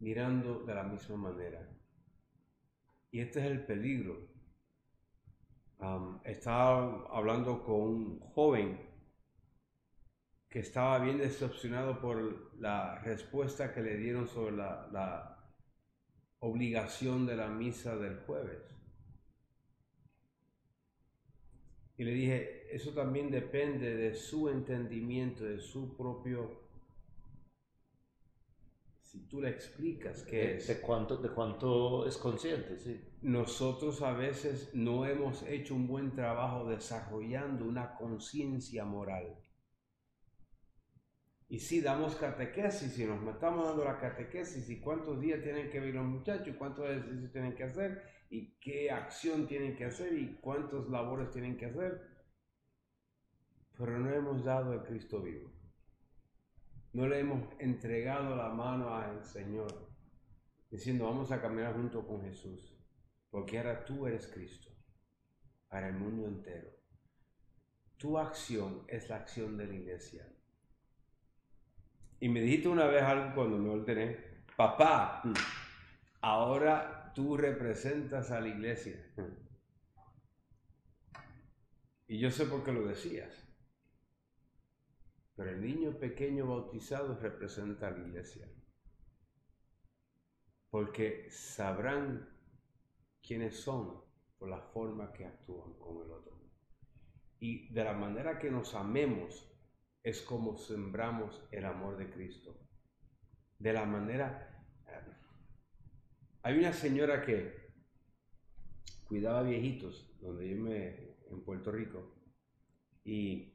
[0.00, 1.68] mirando de la misma manera.
[3.10, 4.28] Y este es el peligro.
[6.24, 8.80] estaba hablando con un joven
[10.48, 15.38] que estaba bien decepcionado por la respuesta que le dieron sobre la, la
[16.40, 18.77] obligación de la misa del jueves.
[21.98, 26.68] Y le dije, eso también depende de su entendimiento, de su propio...
[29.02, 30.68] Si tú le explicas qué es...
[30.68, 33.00] De cuánto, de cuánto es consciente, sí.
[33.22, 39.36] Nosotros a veces no hemos hecho un buen trabajo desarrollando una conciencia moral.
[41.48, 45.80] Y si damos catequesis y nos estamos dando la catequesis y cuántos días tienen que
[45.80, 50.36] vivir los muchachos, cuántos ejercicios tienen que hacer y qué acción tienen que hacer y
[50.40, 52.06] cuántos labores tienen que hacer.
[53.76, 55.52] Pero no hemos dado a Cristo vivo.
[56.92, 59.88] No le hemos entregado la mano al Señor,
[60.70, 62.76] diciendo vamos a caminar junto con Jesús,
[63.30, 64.70] porque ahora tú eres Cristo,
[65.68, 66.70] para el mundo entero.
[67.98, 70.28] Tu acción es la acción de la iglesia
[72.20, 74.16] y me dijiste una vez algo cuando me ordené,
[74.56, 75.22] papá,
[76.20, 78.96] ahora tú representas a la iglesia.
[82.06, 83.44] Y yo sé por qué lo decías.
[85.34, 88.48] Pero el niño pequeño bautizado representa a la iglesia.
[90.70, 92.38] Porque sabrán
[93.20, 94.00] quiénes son
[94.38, 96.40] por la forma que actúan con el otro.
[97.40, 99.52] Y de la manera que nos amemos
[100.04, 102.60] es como sembramos el amor de Cristo.
[103.58, 104.54] De la manera...
[106.42, 107.72] Hay una señora que
[109.06, 111.16] cuidaba viejitos, donde yo me...
[111.30, 112.14] en Puerto Rico,
[113.04, 113.54] y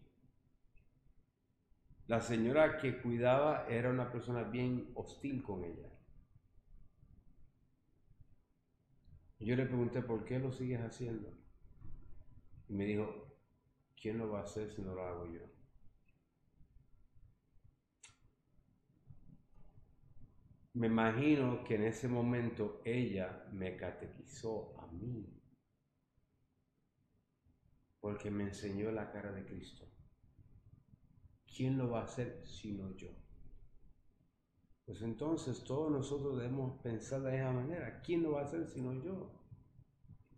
[2.07, 5.89] la señora que cuidaba era una persona bien hostil con ella.
[9.39, 11.37] Yo le pregunté, ¿por qué lo sigues haciendo?
[12.69, 13.37] Y me dijo,
[13.99, 15.52] ¿quién lo va a hacer si no lo hago yo?
[20.73, 25.39] Me imagino que en ese momento ella me catequizó a mí,
[27.99, 29.85] porque me enseñó la cara de Cristo.
[31.45, 33.09] ¿Quién lo va a hacer sino yo?
[34.85, 38.01] Pues entonces todos nosotros debemos pensar de esa manera.
[38.01, 39.31] ¿Quién lo va a hacer sino yo?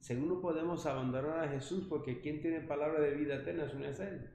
[0.01, 4.29] Según no podemos abandonar a Jesús porque quien tiene palabra de vida eterna es Él.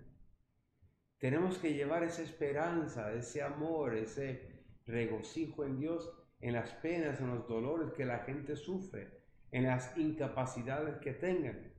[1.19, 4.50] Tenemos que llevar esa esperanza, ese amor, ese,
[4.91, 9.97] regocijo en Dios en las penas, en los dolores que la gente sufre, en las
[9.97, 11.73] incapacidades que tengan.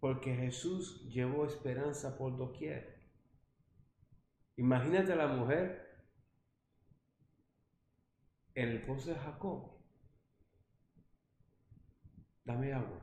[0.00, 2.98] Porque Jesús llevó esperanza por doquier.
[4.56, 5.88] Imagínate a la mujer
[8.54, 9.78] el pozo de Jacob.
[12.44, 13.00] Dame agua.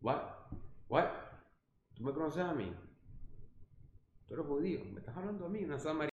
[0.00, 0.22] What?
[0.88, 1.10] What?
[1.94, 2.74] ¿Tú me conoces a mí?
[4.26, 6.10] Tú eres judío, me estás hablando a mí, una samaritana.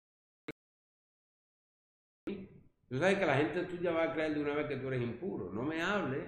[2.89, 5.01] Tú sabes que la gente tuya va a creer de una vez que tú eres
[5.01, 5.51] impuro.
[5.51, 6.25] No me hable,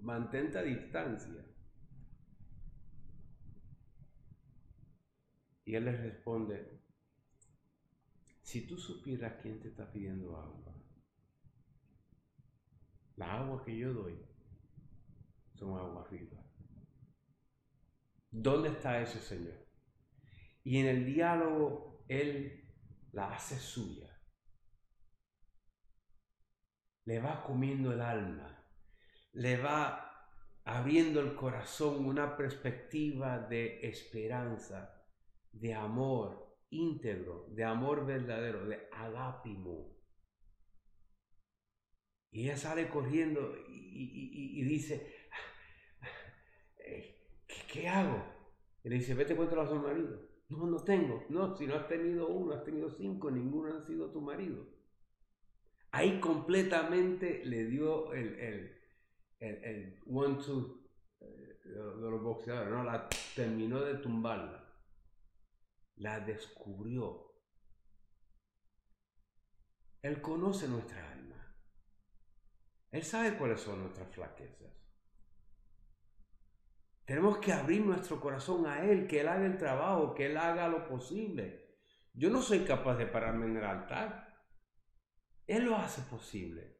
[0.00, 1.44] mantente a distancia.
[5.66, 6.80] Y él le responde,
[8.42, 10.74] si tú supieras quién te está pidiendo agua,
[13.16, 14.18] la agua que yo doy
[15.54, 16.44] son aguas vivas.
[18.30, 19.69] ¿Dónde está ese Señor?
[20.62, 22.68] Y en el diálogo Él
[23.12, 24.10] la hace suya.
[27.10, 28.64] le va comiendo el alma,
[29.32, 30.28] le va
[30.64, 35.04] abriendo el corazón una perspectiva de esperanza,
[35.50, 39.98] de amor íntegro, de amor verdadero, de agapimo.
[42.30, 45.12] Y ella sale corriendo y, dice,
[47.72, 48.24] ¿qué, hago?
[48.84, 50.29] Y le dice, vete cuéntalo a su marido.
[50.50, 51.24] No, no tengo.
[51.28, 54.66] No, si no has tenido uno, has tenido cinco, ninguno ha sido tu marido.
[55.92, 58.78] Ahí completamente le dio el, el,
[59.38, 60.88] el, one, two
[61.20, 61.74] eh, de,
[62.10, 62.84] los boxeadores, ¿no?
[62.84, 64.68] La terminó de tumbarla.
[65.96, 67.32] La descubrió.
[70.02, 71.54] Él conoce nuestra alma.
[72.90, 74.79] Él sabe cuáles son nuestras flaquezas.
[77.10, 80.68] Tenemos que abrir nuestro corazón a Él, que Él haga el trabajo, que Él haga
[80.68, 81.74] lo posible.
[82.14, 84.32] Yo no soy capaz de pararme en el altar.
[85.44, 86.78] Él lo hace posible.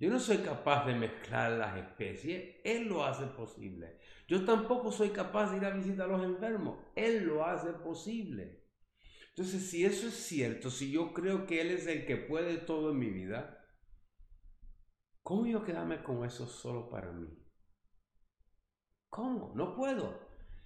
[0.00, 2.56] Yo no soy capaz de mezclar las especies.
[2.64, 4.00] Él lo hace posible.
[4.26, 6.78] Yo tampoco soy capaz de ir a visitar a los enfermos.
[6.96, 8.64] Él lo hace posible.
[9.28, 12.90] Entonces, si eso es cierto, si yo creo que Él es el que puede todo
[12.90, 13.60] en mi vida,
[15.22, 17.41] ¿Cómo yo quedarme con eso solo para mí?
[19.12, 19.52] ¿Cómo?
[19.54, 20.20] No puedo.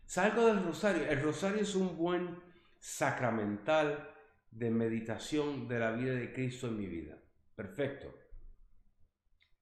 [0.04, 1.02] Salgo del rosario.
[1.08, 2.40] El rosario es un buen
[2.78, 4.08] sacramental
[4.52, 7.18] de meditación de la vida de Cristo en mi vida.
[7.56, 8.14] Perfecto.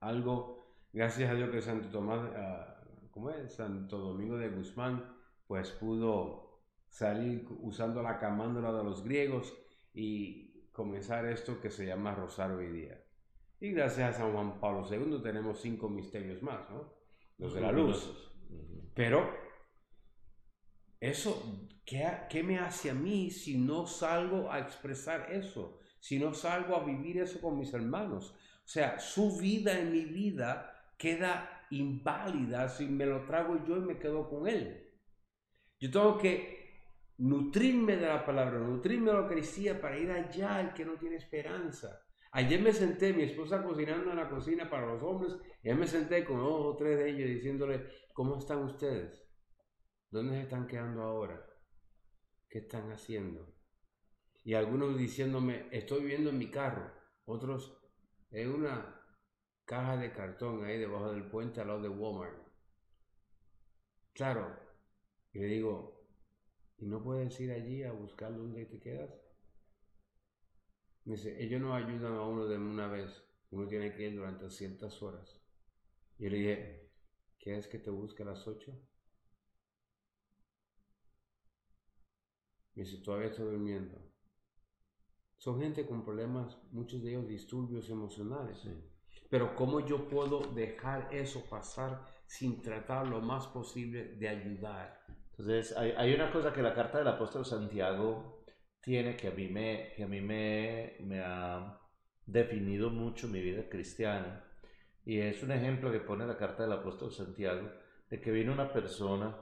[0.00, 3.54] Algo, gracias a Dios que Santo Tomás, uh, ¿cómo es?
[3.54, 5.16] Santo Domingo de Guzmán,
[5.46, 9.54] pues pudo salir usando la camándola de los griegos
[9.94, 13.02] y comenzar esto que se llama Rosario hoy día.
[13.60, 16.92] Y gracias a San Juan Pablo II tenemos cinco misterios más, ¿no?
[17.38, 18.33] Los de la luz.
[18.94, 19.30] Pero,
[21.00, 25.80] eso, ¿qué, ¿qué me hace a mí si no salgo a expresar eso?
[26.00, 28.34] Si no salgo a vivir eso con mis hermanos.
[28.64, 33.80] O sea, su vida en mi vida queda inválida si me lo trago yo y
[33.80, 34.90] me quedo con él.
[35.80, 36.64] Yo tengo que
[37.18, 41.16] nutrirme de la palabra, nutrirme de la Eucaristía para ir allá al que no tiene
[41.16, 42.03] esperanza.
[42.36, 46.24] Ayer me senté, mi esposa cocinando en la cocina para los hombres, y me senté
[46.24, 49.24] con dos o tres de ellos diciéndole, ¿cómo están ustedes?
[50.10, 51.46] ¿Dónde se están quedando ahora?
[52.48, 53.54] ¿Qué están haciendo?
[54.42, 56.92] Y algunos diciéndome, estoy viviendo en mi carro,
[57.24, 57.80] otros
[58.32, 59.00] en una
[59.64, 62.48] caja de cartón ahí debajo del puente al lado de Walmart.
[64.12, 64.58] Claro,
[65.32, 66.04] y le digo,
[66.78, 69.23] ¿y no puedes ir allí a buscar dónde te quedas?
[71.04, 74.48] Me dice, ellos no ayudan a uno de una vez, uno tiene que ir durante
[74.48, 75.38] ciertas horas.
[76.18, 76.90] Yo le dije,
[77.38, 78.72] ¿quieres que te busque a las 8?
[82.74, 84.00] Me dice, todavía estoy durmiendo.
[85.36, 88.66] Son gente con problemas, muchos de ellos disturbios emocionales.
[89.28, 95.04] Pero ¿cómo yo puedo dejar eso pasar sin tratar lo más posible de ayudar?
[95.30, 98.43] Entonces, hay, hay una cosa que la carta del apóstol Santiago
[98.84, 101.80] tiene que a mí me, que a mí me, me ha
[102.26, 104.44] definido mucho mi vida cristiana.
[105.04, 107.70] Y es un ejemplo que pone la carta del apóstol Santiago,
[108.10, 109.34] de que viene una persona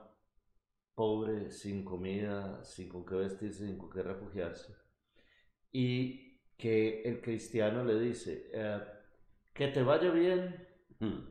[0.95, 4.75] pobre, sin comida, sin con qué vestirse, sin con qué refugiarse,
[5.73, 8.81] y que el cristiano le dice, eh,
[9.53, 10.69] que te vaya bien,
[11.01, 11.27] hmm.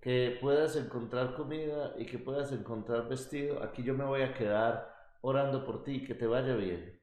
[0.00, 4.94] que puedas encontrar comida y que puedas encontrar vestido, aquí yo me voy a quedar
[5.22, 6.99] orando por ti, que te vaya bien.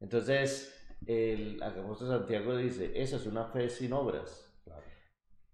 [0.00, 0.74] Entonces,
[1.06, 4.46] el apóstol Santiago dice, esa es una fe sin obras.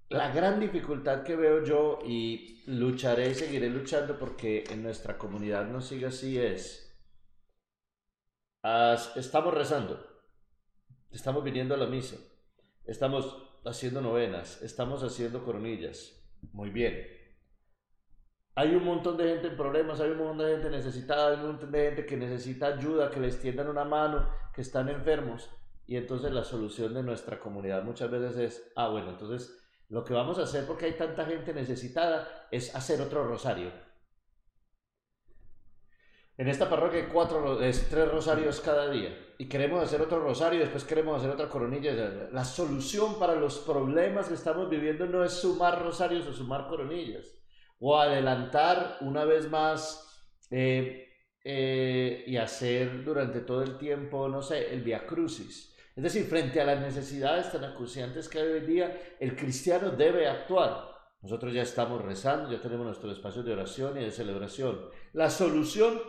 [0.08, 5.66] La gran dificultad que veo yo y lucharé y seguiré luchando porque en nuestra comunidad
[5.66, 6.96] no sigue así es,
[9.16, 10.04] estamos rezando,
[11.10, 12.16] estamos viniendo a la misa,
[12.84, 17.04] estamos haciendo novenas, estamos haciendo coronillas, muy bien,
[18.58, 21.46] hay un montón de gente en problemas, hay un montón de gente necesitada, hay un
[21.48, 25.50] montón de gente que necesita ayuda, que les tiendan una mano, que están enfermos.
[25.86, 30.14] Y entonces la solución de nuestra comunidad muchas veces es, ah, bueno, entonces lo que
[30.14, 33.70] vamos a hacer porque hay tanta gente necesitada es hacer otro rosario.
[36.38, 40.60] En esta parroquia hay cuatro, es tres rosarios cada día y queremos hacer otro rosario,
[40.60, 41.92] después queremos hacer otra coronilla.
[42.32, 47.36] La solución para los problemas que estamos viviendo no es sumar rosarios o sumar coronillas
[47.78, 51.08] o adelantar una vez más eh,
[51.44, 55.74] eh, y hacer durante todo el tiempo, no sé, el Via Crucis.
[55.94, 60.28] Es decir, frente a las necesidades tan acuciantes que hay hoy día, el cristiano debe
[60.28, 60.94] actuar.
[61.22, 64.90] Nosotros ya estamos rezando, ya tenemos nuestros espacios de oración y de celebración.
[65.12, 66.00] La solución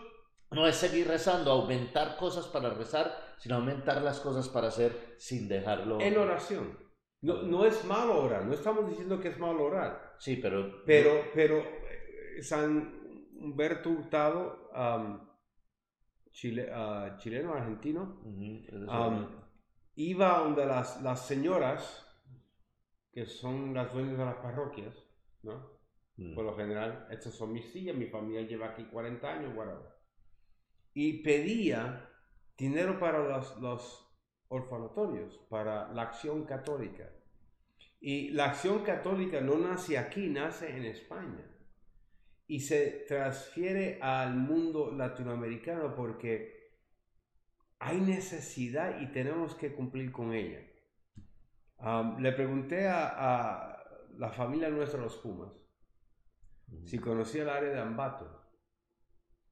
[0.52, 5.48] no es seguir rezando, aumentar cosas para rezar, sino aumentar las cosas para hacer sin
[5.48, 6.02] dejarlo.
[6.02, 6.78] En oración.
[7.22, 10.07] No, no es malo orar, no estamos diciendo que es malo orar.
[10.20, 10.84] Sí, pero...
[10.86, 15.30] Pero, pero eh, San Humberto Hurtado, am,
[16.32, 19.28] chile- ah, chileno, argentino, Ujú, es am,
[19.96, 22.06] iba donde las, las señoras,
[23.12, 24.96] que son las dueñas de las parroquias,
[25.44, 25.78] ¿no?
[26.18, 26.34] Mm.
[26.36, 29.88] Por lo general, estas son mis sillas, mi familia lleva aquí 40 años, whatever.
[30.94, 32.10] Y pedía
[32.58, 34.04] dinero para los, los
[34.50, 37.08] orfanatorios, para la acción católica.
[38.00, 41.46] Y la acción católica no nace aquí, nace en España.
[42.48, 46.72] Y se transfiere al mundo latinoamericano porque
[47.80, 50.62] hay necesidad y tenemos que cumplir con ella.
[52.20, 53.78] Le pregunté a, a
[54.18, 55.52] la familia nuestra, los Pumas,
[56.86, 58.26] si conocía el área de Ambato.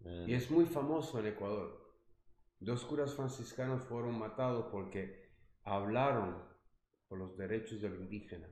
[0.06, 1.84] Eh, Y es muy famoso en Ecuador.
[2.60, 5.30] Dos curas franciscanos fueron matados porque
[5.64, 6.44] hablaron
[7.08, 8.48] por los derechos del indígena.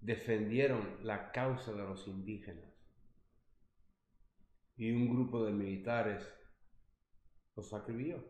[0.00, 2.72] Defendieron la causa de los indígenas.
[4.76, 6.28] Y un grupo de militares
[7.54, 8.24] los acribilló.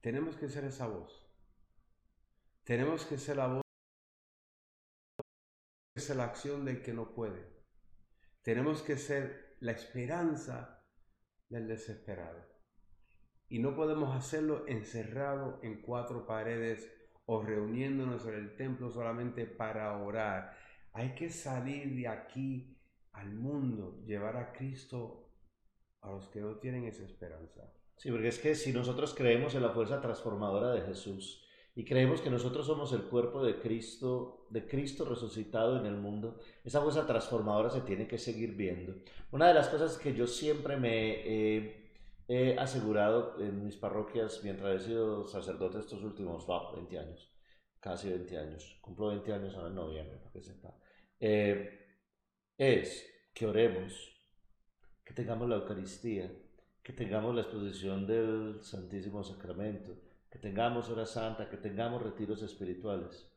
[0.00, 1.26] Tenemos que ser esa voz.
[2.64, 3.62] Tenemos que ser la voz
[5.94, 7.44] que ser la acción del que no puede.
[8.42, 10.86] Tenemos que ser la esperanza
[11.48, 12.59] del desesperado.
[13.50, 16.90] Y no podemos hacerlo encerrado en cuatro paredes
[17.26, 20.56] o reuniéndonos en el templo solamente para orar.
[20.92, 22.76] Hay que salir de aquí
[23.12, 25.30] al mundo, llevar a Cristo
[26.00, 27.72] a los que no tienen esa esperanza.
[27.96, 31.44] Sí, porque es que si nosotros creemos en la fuerza transformadora de Jesús
[31.74, 36.38] y creemos que nosotros somos el cuerpo de Cristo, de Cristo resucitado en el mundo,
[36.64, 38.94] esa fuerza transformadora se tiene que seguir viendo.
[39.32, 41.79] Una de las cosas que yo siempre me eh,
[42.32, 47.34] he asegurado en mis parroquias mientras he sido sacerdote estos últimos wow, 20 años,
[47.80, 50.72] casi 20 años, cumplo 20 años ahora en noviembre, para que sepa,
[51.18, 51.88] eh,
[52.56, 53.04] es
[53.34, 54.16] que oremos,
[55.04, 56.30] que tengamos la Eucaristía,
[56.84, 59.96] que tengamos la exposición del Santísimo Sacramento,
[60.30, 63.28] que tengamos hora santa, que tengamos retiros espirituales,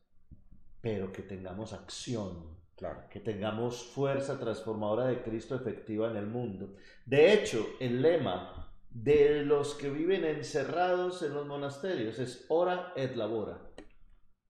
[0.81, 3.07] pero que tengamos acción, Claro.
[3.09, 6.75] que tengamos fuerza transformadora de Cristo efectiva en el mundo.
[7.05, 8.62] De hecho, el lema
[8.93, 13.59] de los que viven encerrados en los monasterios es ora et labora,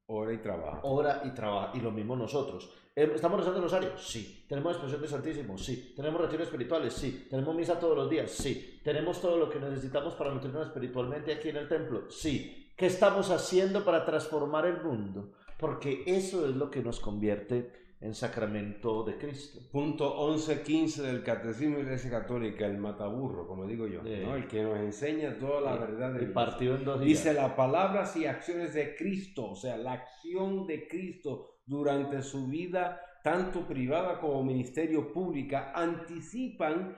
[0.07, 0.79] Ora y trabajo.
[0.83, 2.69] ora y trabaja, y lo mismo nosotros.
[2.95, 3.97] Eh, ¿Estamos rezando el rosario?
[3.97, 4.45] Sí.
[4.47, 5.57] ¿Tenemos expresión de Santísimo?
[5.57, 5.93] Sí.
[5.95, 6.93] ¿Tenemos retiros espirituales?
[6.93, 7.25] Sí.
[7.29, 8.29] ¿Tenemos misa todos los días?
[8.29, 8.79] Sí.
[8.83, 12.11] ¿Tenemos todo lo que necesitamos para nutrirnos espiritualmente aquí en el templo?
[12.11, 12.71] Sí.
[12.77, 15.31] ¿Qué estamos haciendo para transformar el mundo?
[15.57, 17.71] Porque eso es lo que nos convierte
[18.03, 19.59] en sacramento de Cristo.
[19.71, 24.03] Punto 11.15 del Catecismo de la Iglesia Católica, el mataburro, como digo yo.
[24.03, 24.35] ¿no?
[24.35, 27.23] el que nos enseña toda la verdad de partido en dos días.
[27.23, 32.47] Dice las palabras y acciones de Cristo, o sea, la acción de Cristo durante su
[32.47, 36.97] vida, tanto privada como ministerio pública, anticipan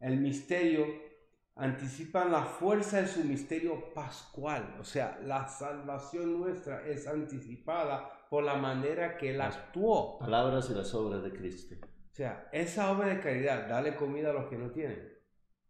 [0.00, 0.86] el misterio,
[1.54, 4.76] anticipan la fuerza de su misterio pascual.
[4.80, 10.18] O sea, la salvación nuestra es anticipada por la manera que él Las actuó.
[10.18, 11.74] Palabras y las obras de Cristo.
[11.84, 15.12] O sea, esa obra de caridad, dale comida a los que no tienen.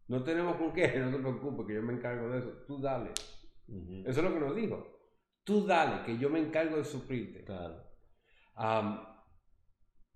[0.07, 2.51] No tenemos con qué, no te preocupes, que yo me encargo de eso.
[2.67, 3.11] Tú dale.
[3.67, 4.01] Ujú.
[4.07, 4.85] Eso es lo que nos dijo.
[5.43, 7.43] Tú dale, que yo me encargo de suplirte.
[7.45, 7.83] Claro.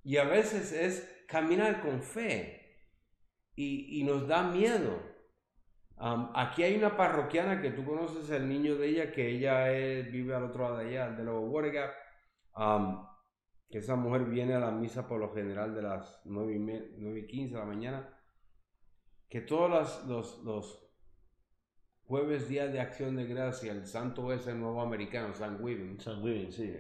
[0.04, 2.60] Y a veces es caminar con fe.
[3.56, 5.00] Y, y nos da miedo.
[6.36, 10.36] Aquí hay una parroquiana que tú conoces el niño de ella, que ella es- vive
[10.36, 11.92] al otro lado de allá, de los Watergap.
[13.70, 16.90] Que esa mujer viene a la misa por lo general de las 9 y, me-
[16.98, 18.20] 9 y 15 de la mañana.
[19.30, 20.90] Que todos los, los, los
[22.04, 26.22] jueves, día de acción de gracia, el santo es el nuevo americano, San Weaving San
[26.24, 26.76] Weaving, sí.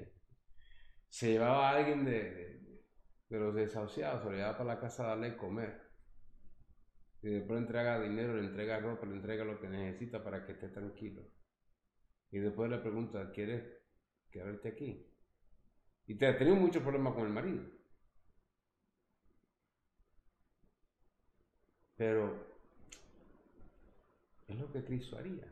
[1.10, 2.84] se llevaba a alguien de, de-
[3.30, 5.82] de los desahuciados, se lo llevaba para la casa a darle comer.
[7.24, 10.52] Y después le entrega dinero, le entrega ropa, le entrega lo que necesita para que
[10.52, 11.24] esté tranquilo.
[12.30, 13.64] Y después le pregunta, ¿quieres
[14.30, 15.12] quedarte aquí?
[16.08, 17.64] Y te tenido muchos problemas con el marido.
[21.95, 22.54] Pero
[24.47, 25.51] es lo que Cristo haría.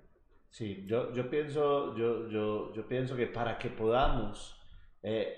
[0.50, 4.60] Sí, yo, yo, pienso, yo, yo, yo pienso que para que podamos
[5.02, 5.38] eh,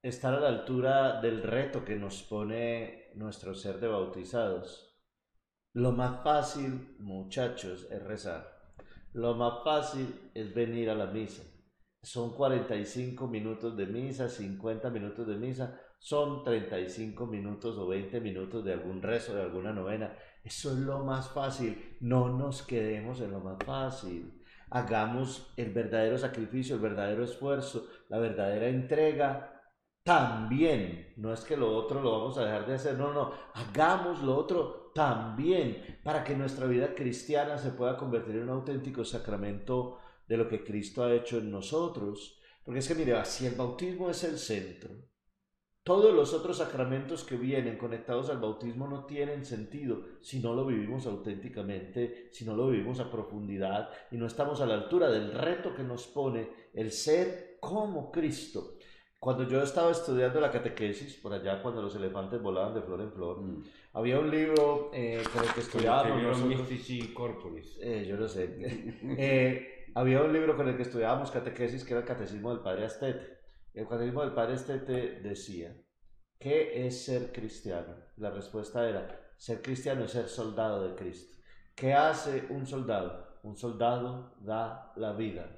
[0.00, 4.88] estar a la altura del reto que nos pone nuestro ser de bautizados,
[5.74, 8.74] lo más fácil, muchachos, es rezar.
[9.12, 11.42] Lo más fácil es venir a la misa.
[12.02, 18.64] Son 45 minutos de misa, 50 minutos de misa, son 35 minutos o 20 minutos
[18.64, 20.16] de algún rezo, de alguna novena.
[20.44, 21.96] Eso es lo más fácil.
[22.00, 24.32] No nos quedemos en lo más fácil.
[24.70, 29.58] Hagamos el verdadero sacrificio, el verdadero esfuerzo, la verdadera entrega
[30.04, 31.14] también.
[31.16, 34.36] No es que lo otro lo vamos a dejar de hacer, no, no, hagamos lo
[34.36, 39.98] otro también para que nuestra vida cristiana se pueda convertir en un auténtico sacramento
[40.28, 42.38] de lo que Cristo ha hecho en nosotros.
[42.64, 44.90] Porque es que mire, si el bautismo es el centro,
[45.88, 50.66] todos los otros sacramentos que vienen conectados al bautismo no tienen sentido si no lo
[50.66, 55.32] vivimos auténticamente, si no lo vivimos a profundidad y no estamos a la altura del
[55.32, 58.74] reto que nos pone el ser como Cristo.
[59.18, 63.10] Cuando yo estaba estudiando la catequesis, por allá cuando los elefantes volaban de flor en
[63.10, 63.64] flor, mm.
[63.94, 66.38] había un libro eh, con el que estudiábamos.
[67.14, 67.78] Corporis.
[67.80, 68.56] Eh, yo no sé.
[69.18, 72.86] eh, había un libro con el que estudiábamos catequesis que era el Catecismo del Padre
[72.86, 73.38] Astete.
[73.74, 75.76] El Catecismo del Padre Astete decía:
[76.38, 77.96] ¿Qué es ser cristiano?
[78.16, 81.42] La respuesta era: ser cristiano es ser soldado de Cristo.
[81.74, 83.40] ¿Qué hace un soldado?
[83.42, 85.48] Un soldado da la vida.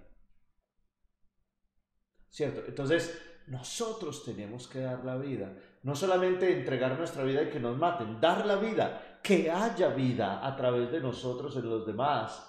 [2.30, 2.62] ¿Cierto?
[2.66, 5.55] Entonces, nosotros tenemos que dar la vida.
[5.82, 10.47] No solamente entregar nuestra vida y que nos maten, dar la vida, que haya vida
[10.47, 12.47] a través de nosotros en los demás.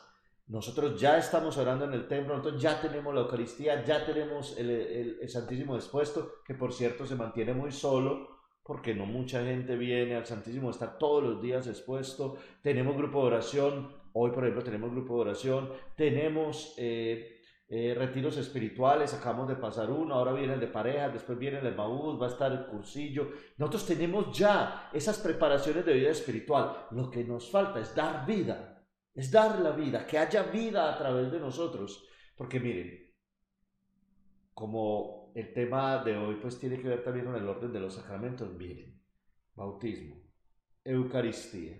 [0.51, 5.17] Nosotros ya estamos orando en el templo, nosotros ya tenemos la Eucaristía, ya tenemos el,
[5.29, 10.25] Santísimo expuesto, que por cierto se mantiene muy solo, porque no mucha gente viene al
[10.25, 12.35] Santísimo, está todos los días expuesto.
[12.61, 16.73] Tenemos grupo de oración, hoy por ejemplo tenemos grupo de oración, tenemos...
[16.77, 17.37] Eh,
[17.73, 21.63] eh, retiros espirituales, acabamos de pasar uno, ahora viene el de parejas, después viene el
[21.63, 23.29] de Maús, va a estar el cursillo.
[23.57, 26.87] Nosotros tenemos ya esas preparaciones de vida espiritual.
[26.91, 28.80] Lo que nos falta es dar vida,
[29.13, 32.07] es dar la vida, que haya vida a través de nosotros.
[32.35, 33.11] Porque miren,
[34.53, 37.95] como el tema de hoy pues tiene que ver también con el orden de los
[37.95, 39.01] sacramentos, miren,
[39.55, 40.21] bautismo,
[40.83, 41.77] Eucaristía,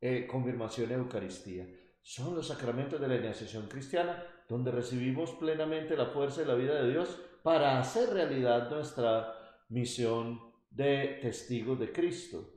[0.00, 1.66] eh, confirmación Eucaristía,
[2.02, 6.80] son los sacramentos de la iniciación cristiana donde recibimos plenamente la fuerza y la vida
[6.80, 9.34] de Dios para hacer realidad nuestra
[9.68, 10.40] misión
[10.70, 12.55] de testigos de Cristo.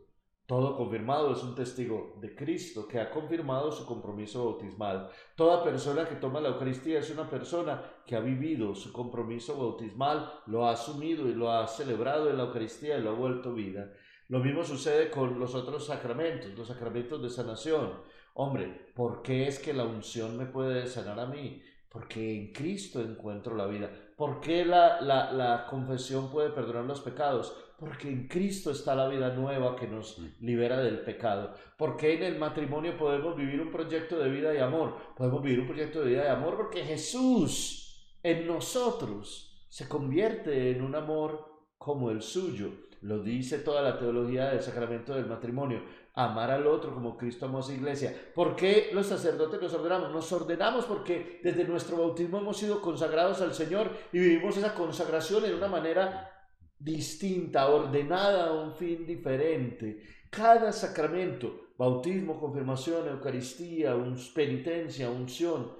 [0.49, 5.11] Todo confirmado es un testigo de Cristo que ha confirmado su compromiso bautismal.
[5.35, 10.41] Toda persona que toma la Eucaristía es una persona que ha vivido su compromiso bautismal,
[10.47, 13.93] lo ha asumido y lo ha celebrado en la Eucaristía y lo ha vuelto vida.
[14.27, 18.01] Lo mismo sucede con los otros sacramentos, los sacramentos de sanación.
[18.33, 21.61] Hombre, ¿por qué es que la unción me puede sanar a mí?
[21.89, 23.91] Porque en Cristo encuentro la vida.
[24.17, 27.55] ¿Por qué la, la, la, confesión puede perdonar los pecados?
[27.79, 31.53] Porque en Cristo está la vida nueva que nos libera del pecado.
[31.77, 34.95] ¿Por qué en el matrimonio podemos vivir un proyecto de vida y amor?
[35.15, 40.81] Podemos vivir un proyecto de vida y amor porque Jesús en nosotros se convierte en
[40.81, 41.45] un amor
[41.77, 42.71] como el suyo.
[43.01, 45.81] Lo dice toda la teología del sacramento del matrimonio
[46.15, 48.13] amar al otro como Cristo amó a su iglesia.
[48.35, 50.11] ¿Por qué los sacerdotes nos ordenamos?
[50.11, 55.45] Nos ordenamos porque desde nuestro bautismo hemos sido consagrados al Señor y vivimos esa consagración
[55.45, 56.38] en una manera
[56.79, 60.01] distinta, ordenada a un fin diferente.
[60.29, 63.95] Cada sacramento, bautismo, confirmación, Eucaristía,
[64.33, 65.73] penitencia, unción,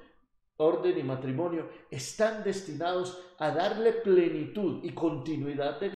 [0.58, 5.94] orden y matrimonio, están destinados a darle plenitud y continuidad de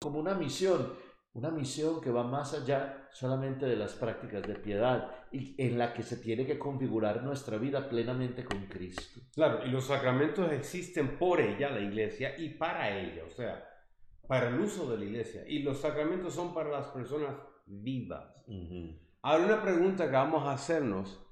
[0.00, 0.92] como una misión
[1.32, 5.92] una misión que va más allá solamente de las prácticas de piedad y en la
[5.92, 9.20] que se tiene que configurar nuestra vida plenamente con Cristo.
[9.34, 13.64] Claro, y los sacramentos existen por ella, la iglesia, y para ella, o sea,
[14.26, 15.44] para el uso de la iglesia.
[15.46, 17.34] Y los sacramentos son para las personas
[17.66, 18.44] vivas.
[19.22, 21.24] Ahora una pregunta que vamos a hacernos.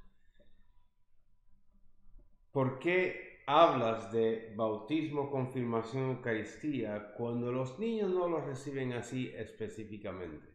[2.52, 10.54] ¿Por qué hablas de bautismo, confirmación, Eucaristía cuando los niños no lo reciben así específicamente.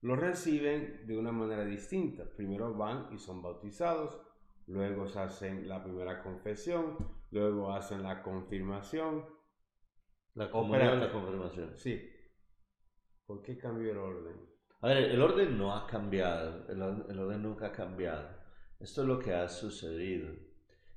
[0.00, 2.24] Lo reciben de una manera distinta.
[2.36, 4.20] Primero van y son bautizados,
[4.66, 6.96] luego se hacen la primera confesión,
[7.30, 9.24] luego hacen la confirmación.
[10.34, 11.76] La comunión la confirmación.
[11.76, 12.10] Sí.
[13.26, 14.54] ¿Por qué cambió el orden?
[14.80, 18.28] A ver, el orden no ha cambiado, el orden nunca ha cambiado.
[18.80, 20.53] Esto es lo que ha sucedido.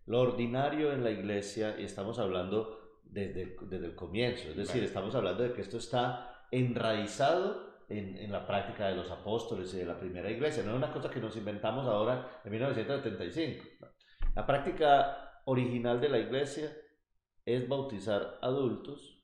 [0.07, 5.13] Lo ordinario en la iglesia, y estamos hablando desde, desde el comienzo, es decir, estamos
[5.15, 9.85] hablando de que esto está enraizado en, en, la práctica de los apóstoles y de
[9.85, 13.65] la primera iglesia, no es una cosa que nos inventamos ahora en 1975.
[14.33, 16.71] La práctica original de la iglesia
[17.45, 19.23] es bautizar adultos.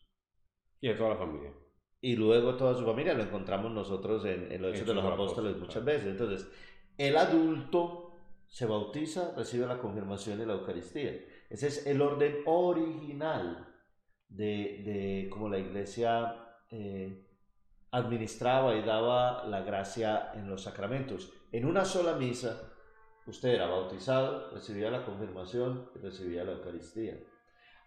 [0.81, 1.53] Y a toda la familia.
[2.01, 5.55] Y luego toda su familia lo encontramos nosotros en, en los hechos de los apóstoles
[5.57, 6.07] muchas veces.
[6.07, 6.49] Entonces,
[6.97, 8.03] el adulto
[8.54, 11.12] se bautiza, recibe la confirmación de la Eucaristía.
[11.49, 13.68] Ese es el orden original
[14.30, 16.36] de, de cómo la iglesia
[16.70, 17.26] eh,
[17.89, 21.34] administraba y daba la gracia en los sacramentos.
[21.51, 22.72] En una sola misa,
[23.26, 27.18] usted era bautizado, recibía la confirmación y recibía la Eucaristía.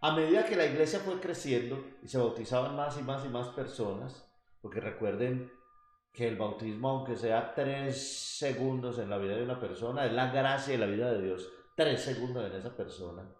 [0.00, 3.50] A medida que la iglesia fue creciendo y se bautizaban más y más y más
[3.50, 4.28] personas,
[4.60, 5.48] porque recuerden
[6.16, 10.32] que el bautismo, aunque sea tres segundos en la vida de una persona, es la
[10.32, 11.46] gracia de la vida de Dios,
[11.76, 13.30] tres segundos en esa persona.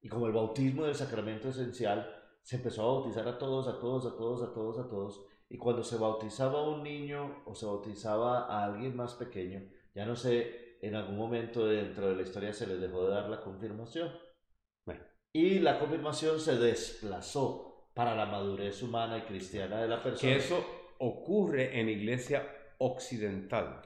[0.00, 2.08] Y como el bautismo del sacramento esencial,
[2.40, 5.26] se empezó a bautizar a todos, a todos, a todos, a todos, a todos.
[5.48, 9.60] Y cuando se bautizaba a un niño o se bautizaba a alguien más pequeño,
[9.92, 13.28] ya no sé, en algún momento dentro de la historia se les dejó de dar
[13.28, 14.12] la confirmación.
[15.32, 20.34] Y la confirmación se desplazó para la madurez humana y cristiana de la persona.
[20.34, 20.64] Que eso
[21.02, 22.48] ocurre en iglesia
[22.78, 23.82] occidental.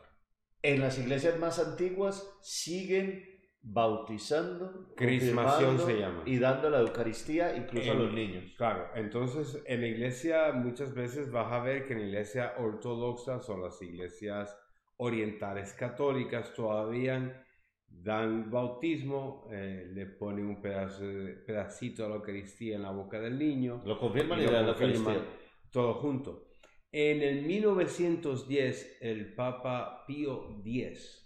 [0.63, 3.25] En las iglesias más antiguas siguen
[3.63, 8.45] bautizando, crismación se llama, y dando la Eucaristía incluso a los niños.
[8.57, 13.41] Claro, entonces en la iglesia muchas veces vas a ver que en la iglesia ortodoxa
[13.49, 14.57] o las iglesias
[14.99, 17.45] orientales católicas todavía
[17.89, 21.05] dan bautismo, eh, le ponen un pedazo
[21.47, 23.83] pedacito de la Eucaristía en la boca del niño.
[23.87, 25.25] Lo confirman y, y dan la Eucaristía.
[25.71, 26.46] Todo junto.
[26.93, 31.23] En el 1910 el Papa Pío X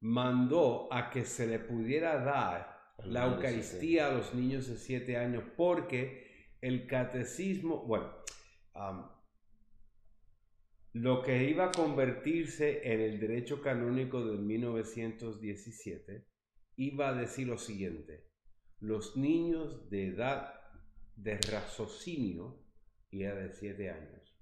[0.00, 5.44] mandó a que se le pudiera dar la Eucaristía a los niños de 7 años
[5.56, 8.12] porque el catecismo, bueno,
[10.92, 16.26] lo que iba a convertirse en el derecho canónico de 1917
[16.76, 18.28] iba a decir lo siguiente,
[18.78, 20.54] los niños de edad
[21.16, 22.59] de raciocinio
[23.10, 24.36] y de 7 años.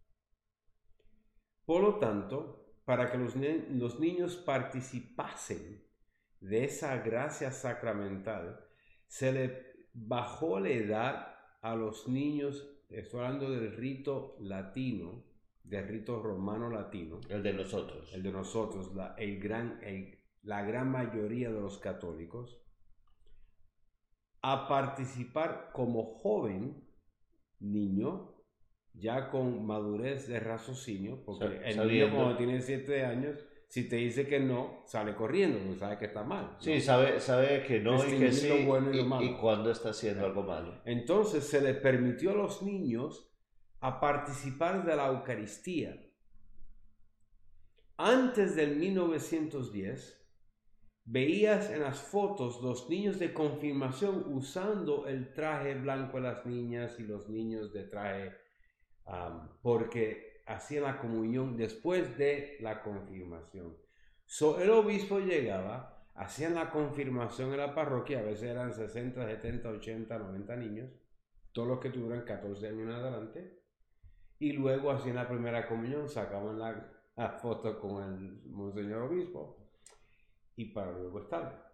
[1.64, 5.84] Por lo tanto, para que los, los niños participasen
[6.40, 8.64] de esa gracia sacramental,
[9.06, 15.24] se le bajó la edad a los niños, estoy hablando del rito latino,
[15.64, 17.20] del rito romano latino.
[17.28, 18.12] El de nosotros.
[18.14, 19.80] El de nosotros, la, el gran,
[20.42, 22.62] la gran mayoría de los católicos,
[24.40, 26.88] a participar como joven
[27.58, 28.38] niño
[28.99, 33.38] ya con madurez de raciocinio, porque el niño cuando tiene 7 años,
[33.68, 36.57] si te dice que no, sale corriendo, no sabe que está mal.
[36.59, 40.42] Sí, sabe, sabe que no y que sí, bueno y, y, cuando está haciendo algo
[40.42, 40.80] malo.
[40.84, 43.30] Entonces se le permitió a los niños
[43.80, 46.03] a participar de la Eucaristía.
[47.99, 50.18] Antes del 1910,
[51.05, 56.99] veías en las fotos los niños de confirmación usando el traje blanco de las niñas
[56.99, 58.47] y los niños de traje
[59.62, 63.76] porque hacían la comunión después de la confirmación.
[64.26, 69.68] So, el obispo llegaba, hacían la confirmación en la parroquia, a veces eran 60, 70,
[69.68, 70.90] 80, 90 niños,
[71.52, 73.62] todos los que tuvieran 14 años en adelante,
[74.38, 79.70] y luego hacían la primera comunión, sacaban la, la foto con el monseñor obispo,
[80.56, 81.72] y para luego estar.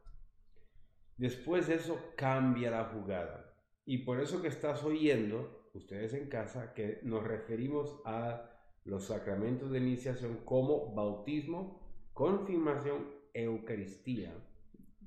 [1.17, 3.53] Después de eso cambia la jugada.
[3.87, 8.51] Y por eso que estás oyendo ustedes en casa, que nos referimos a
[8.85, 11.81] los sacramentos de iniciación como bautismo,
[12.13, 14.33] confirmación, Eucaristía,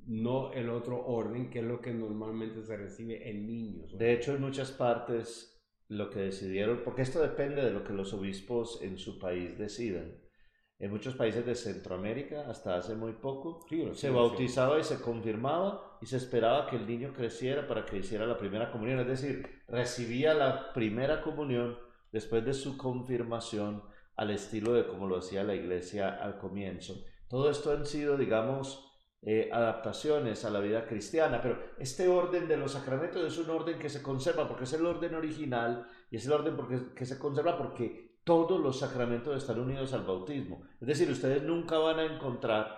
[0.05, 3.97] no el otro orden que es lo que normalmente se recibe en niños.
[3.97, 5.57] De hecho, en muchas partes
[5.89, 10.26] lo que decidieron, porque esto depende de lo que los obispos en su país decidan.
[10.79, 16.05] En muchos países de Centroamérica, hasta hace muy poco, se bautizaba y se confirmaba y
[16.05, 18.99] se esperaba que el niño creciera para que hiciera la primera comunión.
[18.99, 21.79] Es decir, recibía la primera comunión
[22.11, 23.81] después de su confirmación
[24.15, 27.03] al estilo de como lo hacía la iglesia al comienzo.
[27.27, 28.87] Todo esto han sido, digamos,
[29.23, 33.79] eh, adaptaciones a la vida cristiana, pero este orden de los sacramentos es un orden
[33.79, 37.17] que se conserva porque es el orden original y es el orden porque, que se
[37.17, 40.61] conserva porque todos los sacramentos están unidos al bautismo.
[40.81, 42.75] Es decir, ustedes nunca van a encontrar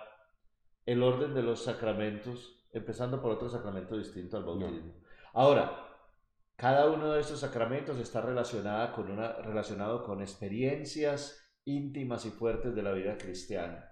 [0.86, 4.94] el orden de los sacramentos empezando por otro sacramento distinto al bautismo.
[5.32, 5.88] Ahora,
[6.54, 12.76] cada uno de estos sacramentos está relacionado con, una, relacionado con experiencias íntimas y fuertes
[12.76, 13.90] de la vida cristiana.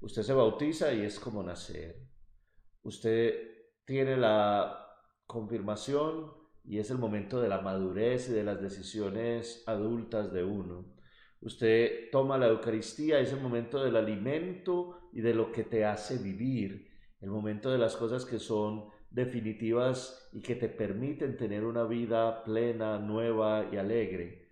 [0.00, 2.06] Usted se bautiza y es como nacer.
[2.84, 3.34] Usted
[3.84, 4.86] tiene la
[5.26, 10.99] confirmación y es el momento de la madurez y de las decisiones adultas de uno.
[11.40, 16.18] Usted toma la Eucaristía, es el momento del alimento y de lo que te hace
[16.18, 21.84] vivir, el momento de las cosas que son definitivas y que te permiten tener una
[21.84, 24.50] vida plena, nueva y alegre.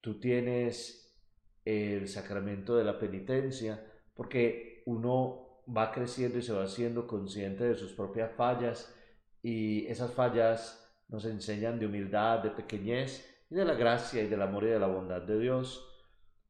[0.00, 1.20] Tú tienes
[1.64, 3.84] el sacramento de la penitencia
[4.14, 8.94] porque uno va creciendo y se va haciendo consciente de sus propias fallas
[9.42, 14.42] y esas fallas nos enseñan de humildad, de pequeñez y de la gracia y del
[14.42, 15.87] amor y de la bondad de Dios.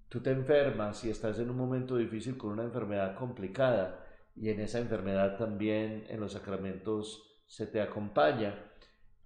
[0.08, 4.60] Tú te enfermas y estás en un momento difícil con una enfermedad complicada y en
[4.60, 8.54] esa enfermedad también en los sacramentos se te acompaña.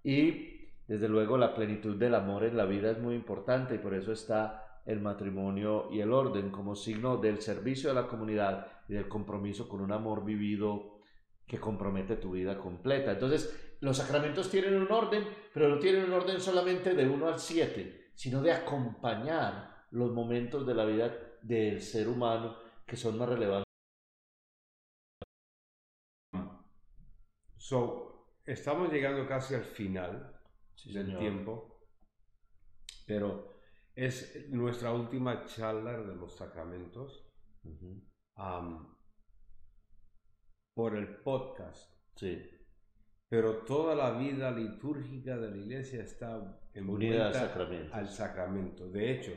[0.03, 3.93] Y desde luego la plenitud del amor en la vida es muy importante y por
[3.93, 8.93] eso está el matrimonio y el orden como signo del servicio a la comunidad y
[8.93, 10.99] del compromiso con un amor vivido
[11.47, 13.11] que compromete tu vida completa.
[13.11, 15.23] Entonces, los sacramentos tienen un orden,
[15.53, 20.65] pero no tienen un orden solamente de 1 al 7, sino de acompañar los momentos
[20.65, 23.71] de la vida del ser humano que son más relevantes.
[27.57, 30.41] So, estamos llegando casi al final
[30.85, 31.79] del tiempo,
[33.05, 33.53] pero
[33.95, 37.31] es nuestra última charla de los sacramentos
[40.75, 41.93] por el podcast.
[42.15, 42.49] Sí.
[43.29, 47.95] Pero toda la vida litúrgica de la iglesia está unida al sacramento.
[47.95, 48.89] al sacramento.
[48.89, 49.31] De hecho,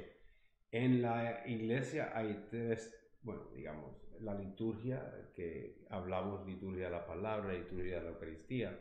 [0.71, 7.53] en la iglesia hay tres, bueno, digamos, la liturgia, que hablamos liturgia de la palabra,
[7.53, 8.81] liturgia de la Eucaristía.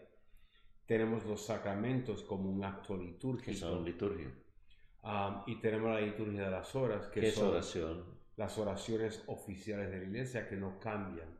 [0.85, 3.51] Tenemos los sacramentos como un acto litúrgico.
[3.51, 4.31] Que son liturgia.
[5.47, 8.15] y tenemos la liturgia de las horas, que ¿Qué son es oración?
[8.37, 11.39] las oraciones oficiales de la iglesia que no cambian.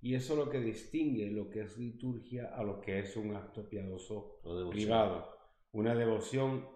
[0.00, 3.34] Y eso es lo que distingue lo que es liturgia a lo que es un
[3.34, 4.40] acto piadoso
[4.70, 5.34] privado.
[5.72, 6.68] Una devoción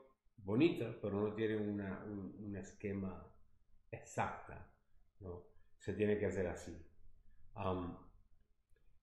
[0.48, 3.22] bonita, pero no tiene una, un, esquema
[3.90, 4.66] exacta.
[5.20, 5.44] ¿no?
[5.78, 6.74] Se tiene que hacer así.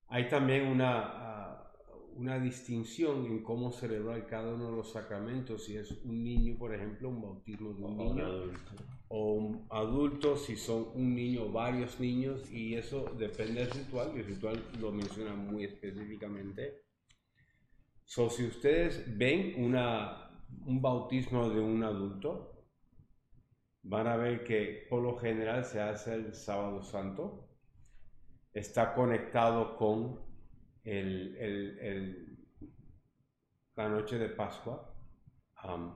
[0.08, 1.72] hay también una, ah,
[2.16, 5.66] una distinción en cómo celebrar cada uno de los sacramentos.
[5.66, 8.26] Si es un niño, por ejemplo, un bautismo de un niño,
[9.08, 14.12] o un adulto, si son un niño o varios niños, y eso depende del ritual,
[14.16, 16.86] y el ritual lo menciona muy específicamente.
[18.04, 20.25] So, si ustedes ven una,
[20.66, 22.56] un bautismo de un adulto,
[23.84, 27.48] van a ver que por lo general se hace el sábado santo,
[28.54, 30.20] está conectado con
[30.84, 32.38] el,
[33.76, 34.92] la noche de Pascua,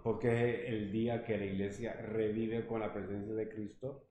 [0.04, 4.08] porque es el día que la iglesia revive con la presencia de Cristo.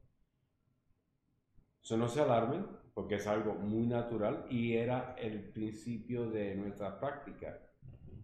[1.83, 6.99] Eso no se alarmen, porque es algo muy natural y era el principio de nuestra
[6.99, 7.61] práctica.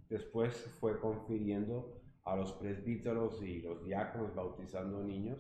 [0.09, 5.39] Después fue confiriendo a los presbíteros y los diáconos bautizando niños.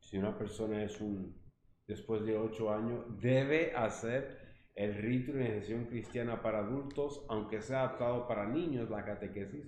[0.00, 1.40] si una persona es un,
[1.86, 4.40] después de ocho años, debe hacer
[4.74, 9.66] el rito de iniciación cristiana para adultos, aunque sea adaptado para niños, la catequesis,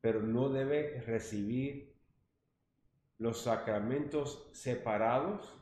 [0.00, 1.94] pero no debe recibir
[3.18, 5.54] los sacramentos separados,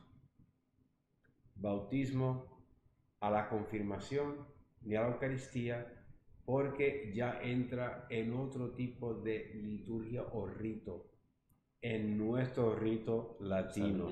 [1.55, 2.57] bautismo,
[3.19, 4.47] a la confirmación
[4.81, 5.96] ni a la Eucaristía,
[6.47, 11.11] porque ya entra en otro tipo de liturgia o rito,
[11.81, 14.07] en nuestro rito latino.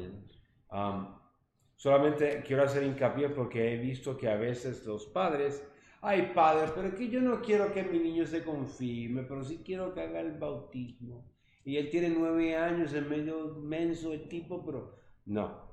[1.78, 5.66] Solamente quiero hacer hincapié porque he visto que a veces los padres,
[6.02, 9.94] ay padre, pero que yo no quiero que mi niño se confirme, pero sí quiero
[9.94, 11.32] que haga el bautismo.
[11.64, 15.70] Y él tiene nueve años, es medio menso el tipo, pero no.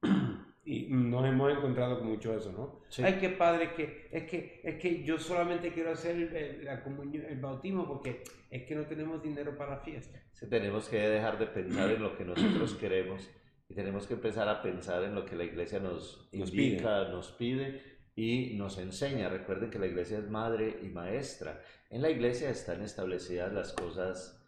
[0.64, 2.80] y nos hemos encontrado con mucho eso, ¿no?
[3.04, 7.24] Ay, qué padre, que es que es que yo solamente quiero hacer el, la comunión,
[7.28, 10.22] el bautismo porque es que no tenemos dinero para la fiesta.
[10.32, 13.28] Sí, tenemos que dejar de pensar en lo que nosotros queremos
[13.68, 17.10] y tenemos que empezar a pensar en lo que la iglesia nos, indica, pide.
[17.10, 17.82] nos pide
[18.16, 19.28] y nos enseña.
[19.28, 21.60] Recuerden que la iglesia es madre y maestra.
[21.90, 24.40] En la iglesia están establecidas las cosas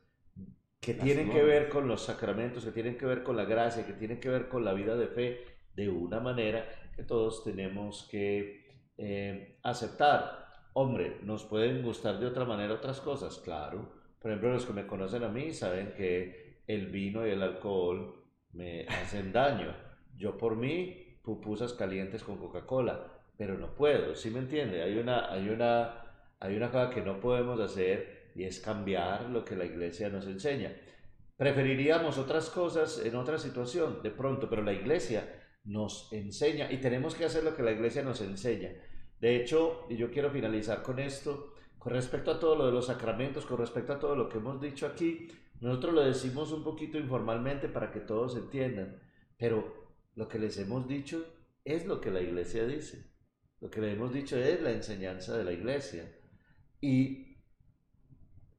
[0.81, 3.95] que tienen que ver con los sacramentos, que tienen que ver con la gracia, que
[3.95, 6.67] tienen que ver con la vida de fe, de una manera
[6.97, 8.65] que todos tenemos que
[8.97, 10.47] eh, aceptar.
[10.73, 13.93] Hombre, nos pueden gustar de otra manera otras cosas, claro.
[14.21, 18.25] Por ejemplo, los que me conocen a mí saben que el vino y el alcohol
[18.53, 19.75] me hacen daño.
[20.17, 24.83] Yo por mí, pupusas calientes con Coca-Cola, pero no puedo, ¿sí me entiende?
[24.83, 26.07] Hay una, hay, una,
[26.41, 30.27] hay una cosa que no podemos hacer y es cambiar lo que la iglesia nos
[30.27, 30.75] enseña.
[31.37, 37.15] Preferiríamos otras cosas en otra situación, de pronto, pero la iglesia nos enseña y tenemos
[37.15, 38.73] que hacer lo que la iglesia nos enseña.
[39.21, 42.87] De hecho, y yo quiero finalizar con esto, con respecto a todo lo de los
[42.87, 45.29] sacramentos, con respecto a todo lo que hemos dicho aquí,
[45.61, 49.01] nosotros lo decimos un poquito informalmente para que todos entiendan,
[49.37, 51.25] pero lo que les hemos dicho
[51.65, 53.11] es lo que la iglesia dice.
[53.61, 56.13] Lo que les hemos dicho es la enseñanza de la iglesia.
[56.81, 57.39] Y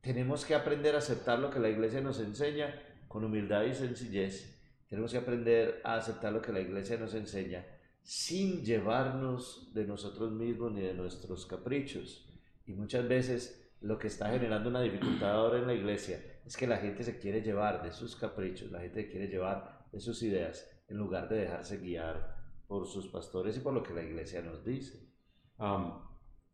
[0.01, 2.73] tenemos que aprender a aceptar lo que la iglesia nos enseña
[3.07, 4.56] con humildad y sencillez.
[4.89, 7.65] Tenemos que aprender a aceptar lo que la iglesia nos enseña
[8.01, 12.25] sin llevarnos de nosotros mismos ni de nuestros caprichos.
[12.65, 16.67] Y muchas veces lo que está generando una dificultad ahora en la iglesia es que
[16.67, 20.69] la gente se quiere llevar de sus caprichos, la gente quiere llevar de sus ideas,
[20.87, 24.63] en lugar de dejarse guiar por sus pastores y por lo que la iglesia nos
[24.63, 25.05] dice.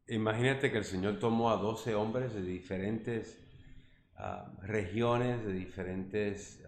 [0.07, 3.39] imagínate que el Señor tomó a 12 hombres de diferentes
[4.63, 6.62] regiones, de diferentes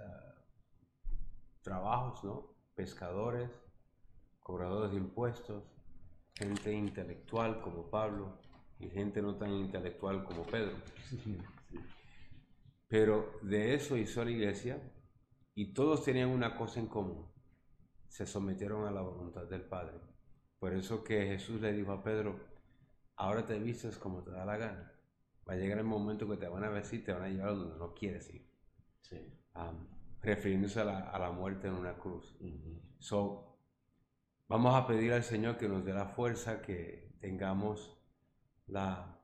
[1.66, 2.56] trabajos, ¿no?
[2.76, 3.50] Pescadores,
[4.40, 5.64] cobradores de impuestos,
[6.36, 8.40] gente intelectual como Pablo
[8.80, 10.78] y gente no tan intelectual como Pedro.
[12.88, 14.80] Pero de eso hizo la iglesia
[15.56, 17.26] y todos tenían una cosa en común.
[18.08, 20.00] Se sometieron a la voluntad del Padre.
[20.60, 22.40] Por eso que Jesús le dijo a Pedro,
[23.16, 24.94] ahora te vistes como te da la gana.
[25.50, 27.78] Va a llegar el momento que te van a vestir, te van a llevar donde
[27.78, 28.48] no quieres ir.
[30.26, 32.36] Refiriéndose a la, muerte en una cruz.
[32.98, 33.60] so,
[34.48, 37.96] vamos a pedir al Señor que nos dé la fuerza, que tengamos
[38.68, 39.22] la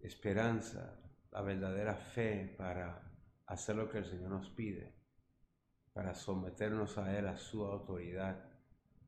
[0.00, 0.98] esperanza,
[1.30, 3.12] la verdadera fe para
[3.46, 4.96] hacer lo que el Señor nos pide,
[5.92, 8.50] para someternos a Él, a su autoridad,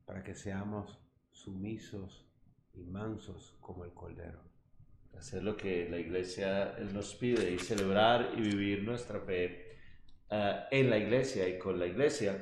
[0.05, 0.99] para que seamos
[1.31, 2.31] sumisos
[2.73, 4.58] y mansos como el Cordero.
[5.17, 9.75] Hacer lo que la iglesia nos pide y celebrar y vivir nuestra fe
[10.29, 12.41] eh, en la iglesia y con la iglesia.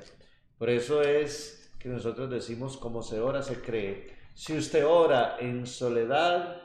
[0.57, 4.11] Por eso es que nosotros decimos como se ora, se cree.
[4.33, 6.61] Si usted ora en soledad,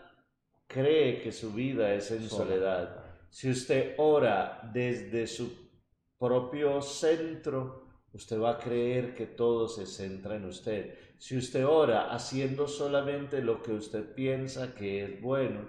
[0.67, 3.05] cree que su vida es en soledad.
[3.31, 5.71] Si usted ora desde su
[6.19, 10.95] propio centro, usted va a creer que todo se centra en usted.
[11.19, 15.69] Si usted ora haciendo solamente lo que usted piensa que es bueno,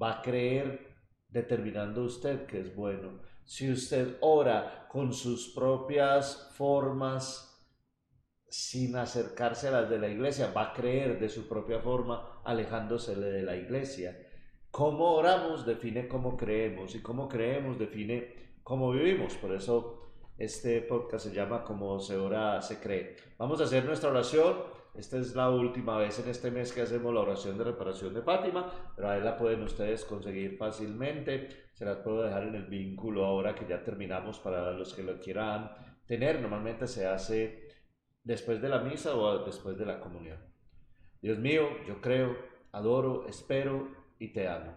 [0.00, 0.94] va a creer
[1.28, 3.20] determinando usted que es bueno.
[3.44, 7.50] Si usted ora con sus propias formas,
[8.48, 13.16] sin acercarse a las de la iglesia, va a creer de su propia forma, alejándose
[13.16, 14.16] de la iglesia.
[14.70, 19.34] Cómo oramos define cómo creemos y cómo creemos define cómo vivimos.
[19.34, 20.04] Por eso
[20.38, 23.16] este podcast se llama Como se ora, se cree.
[23.38, 24.56] Vamos a hacer nuestra oración
[24.94, 28.22] esta es la última vez en este mes que hacemos la oración de reparación de
[28.22, 31.48] Fátima, pero ahí la pueden ustedes conseguir fácilmente.
[31.72, 35.18] Se las puedo dejar en el vínculo ahora que ya terminamos para los que lo
[35.18, 35.72] quieran
[36.06, 36.40] tener.
[36.40, 37.68] Normalmente se hace
[38.22, 40.38] después de la misa o después de la comunión.
[41.20, 42.36] Dios mío, yo creo,
[42.70, 43.88] adoro, espero
[44.20, 44.76] y te amo.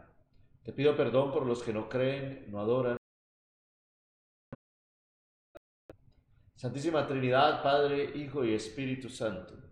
[0.63, 2.97] Te pido perdón por los que no creen, no adoran.
[6.55, 9.66] Santísima Trinidad, Padre, Hijo y Espíritu Santo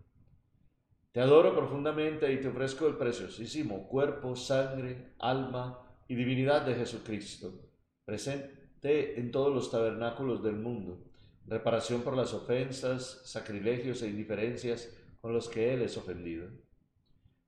[1.16, 7.70] te adoro profundamente y te ofrezco el preciosísimo cuerpo, sangre, alma y divinidad de Jesucristo,
[8.04, 11.06] presente en todos los tabernáculos del mundo,
[11.46, 16.50] reparación por las ofensas, sacrilegios e indiferencias con los que Él es ofendido.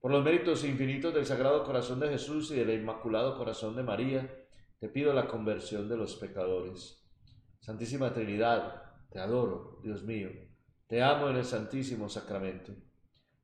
[0.01, 4.47] Por los méritos infinitos del Sagrado Corazón de Jesús y del Inmaculado Corazón de María,
[4.79, 7.07] te pido la conversión de los pecadores.
[7.61, 10.31] Santísima Trinidad, te adoro, Dios mío,
[10.87, 12.73] te amo en el Santísimo Sacramento.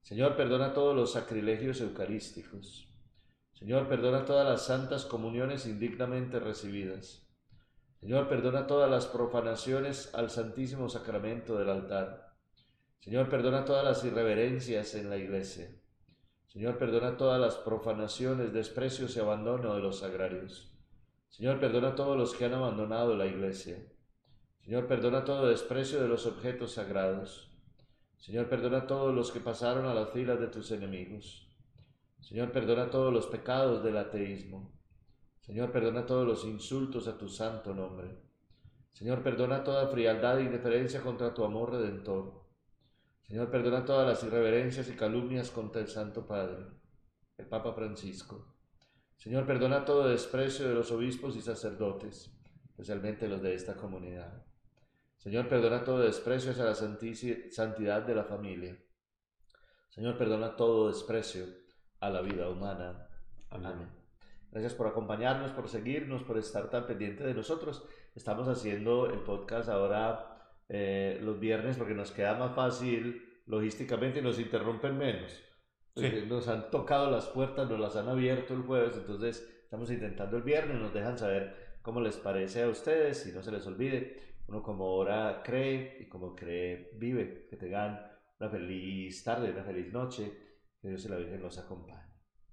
[0.05, 2.87] Señor, perdona todos los sacrilegios eucarísticos.
[3.55, 7.27] Señor, perdona todas las santas comuniones indignamente recibidas.
[8.01, 12.35] Señor, perdona todas las profanaciones al Santísimo Sacramento del altar.
[13.01, 15.75] Señor, perdona todas las irreverencias en la iglesia.
[16.49, 20.71] Señor, perdona todas las profanaciones, desprecios y abandono de los sagrarios.
[21.31, 23.79] Señor, perdona todos los que han abandonado la iglesia.
[24.63, 27.54] Señor, perdona todo desprecio de los objetos sagrados.
[28.25, 31.47] Señor, perdona a todos los que pasaron a las filas de tus enemigos.
[32.23, 34.73] Señor, perdona todos los pecados del ateísmo.
[35.43, 38.17] Señor, perdona todos los insultos a tu santo nombre.
[38.95, 42.47] Señor, perdona toda frialdad e indiferencia contra tu amor redentor.
[43.29, 46.65] Señor, perdona todas las irreverencias y calumnias contra el Santo Padre,
[47.37, 48.55] el Papa Francisco.
[49.19, 52.35] Señor, perdona todo desprecio de los obispos y sacerdotes,
[52.71, 54.47] especialmente los de esta comunidad.
[55.25, 58.77] Señor, perdona todo desprecio hacia la santidad de la familia.
[59.89, 61.47] Señor, perdona todo desprecio
[62.01, 63.09] a la vida humana.
[63.49, 63.89] Amén.
[64.51, 67.89] Gracias por acompañarnos, por seguirnos, por estar tan pendiente de nosotros.
[68.15, 74.23] Estamos haciendo el podcast ahora eh, los viernes porque nos queda más fácil logísticamente y
[74.23, 75.43] nos interrumpen menos.
[76.29, 80.43] Nos han tocado las puertas, nos las han abierto el jueves, entonces estamos intentando el
[80.43, 84.63] viernes, nos dejan saber cómo les parece a ustedes y no se les olvide uno
[84.63, 87.47] como ahora cree y como cree vive.
[87.49, 88.01] Que tengan
[88.39, 90.33] una feliz tarde, una feliz noche.
[90.81, 92.04] Que Dios y la Virgen los acompañe.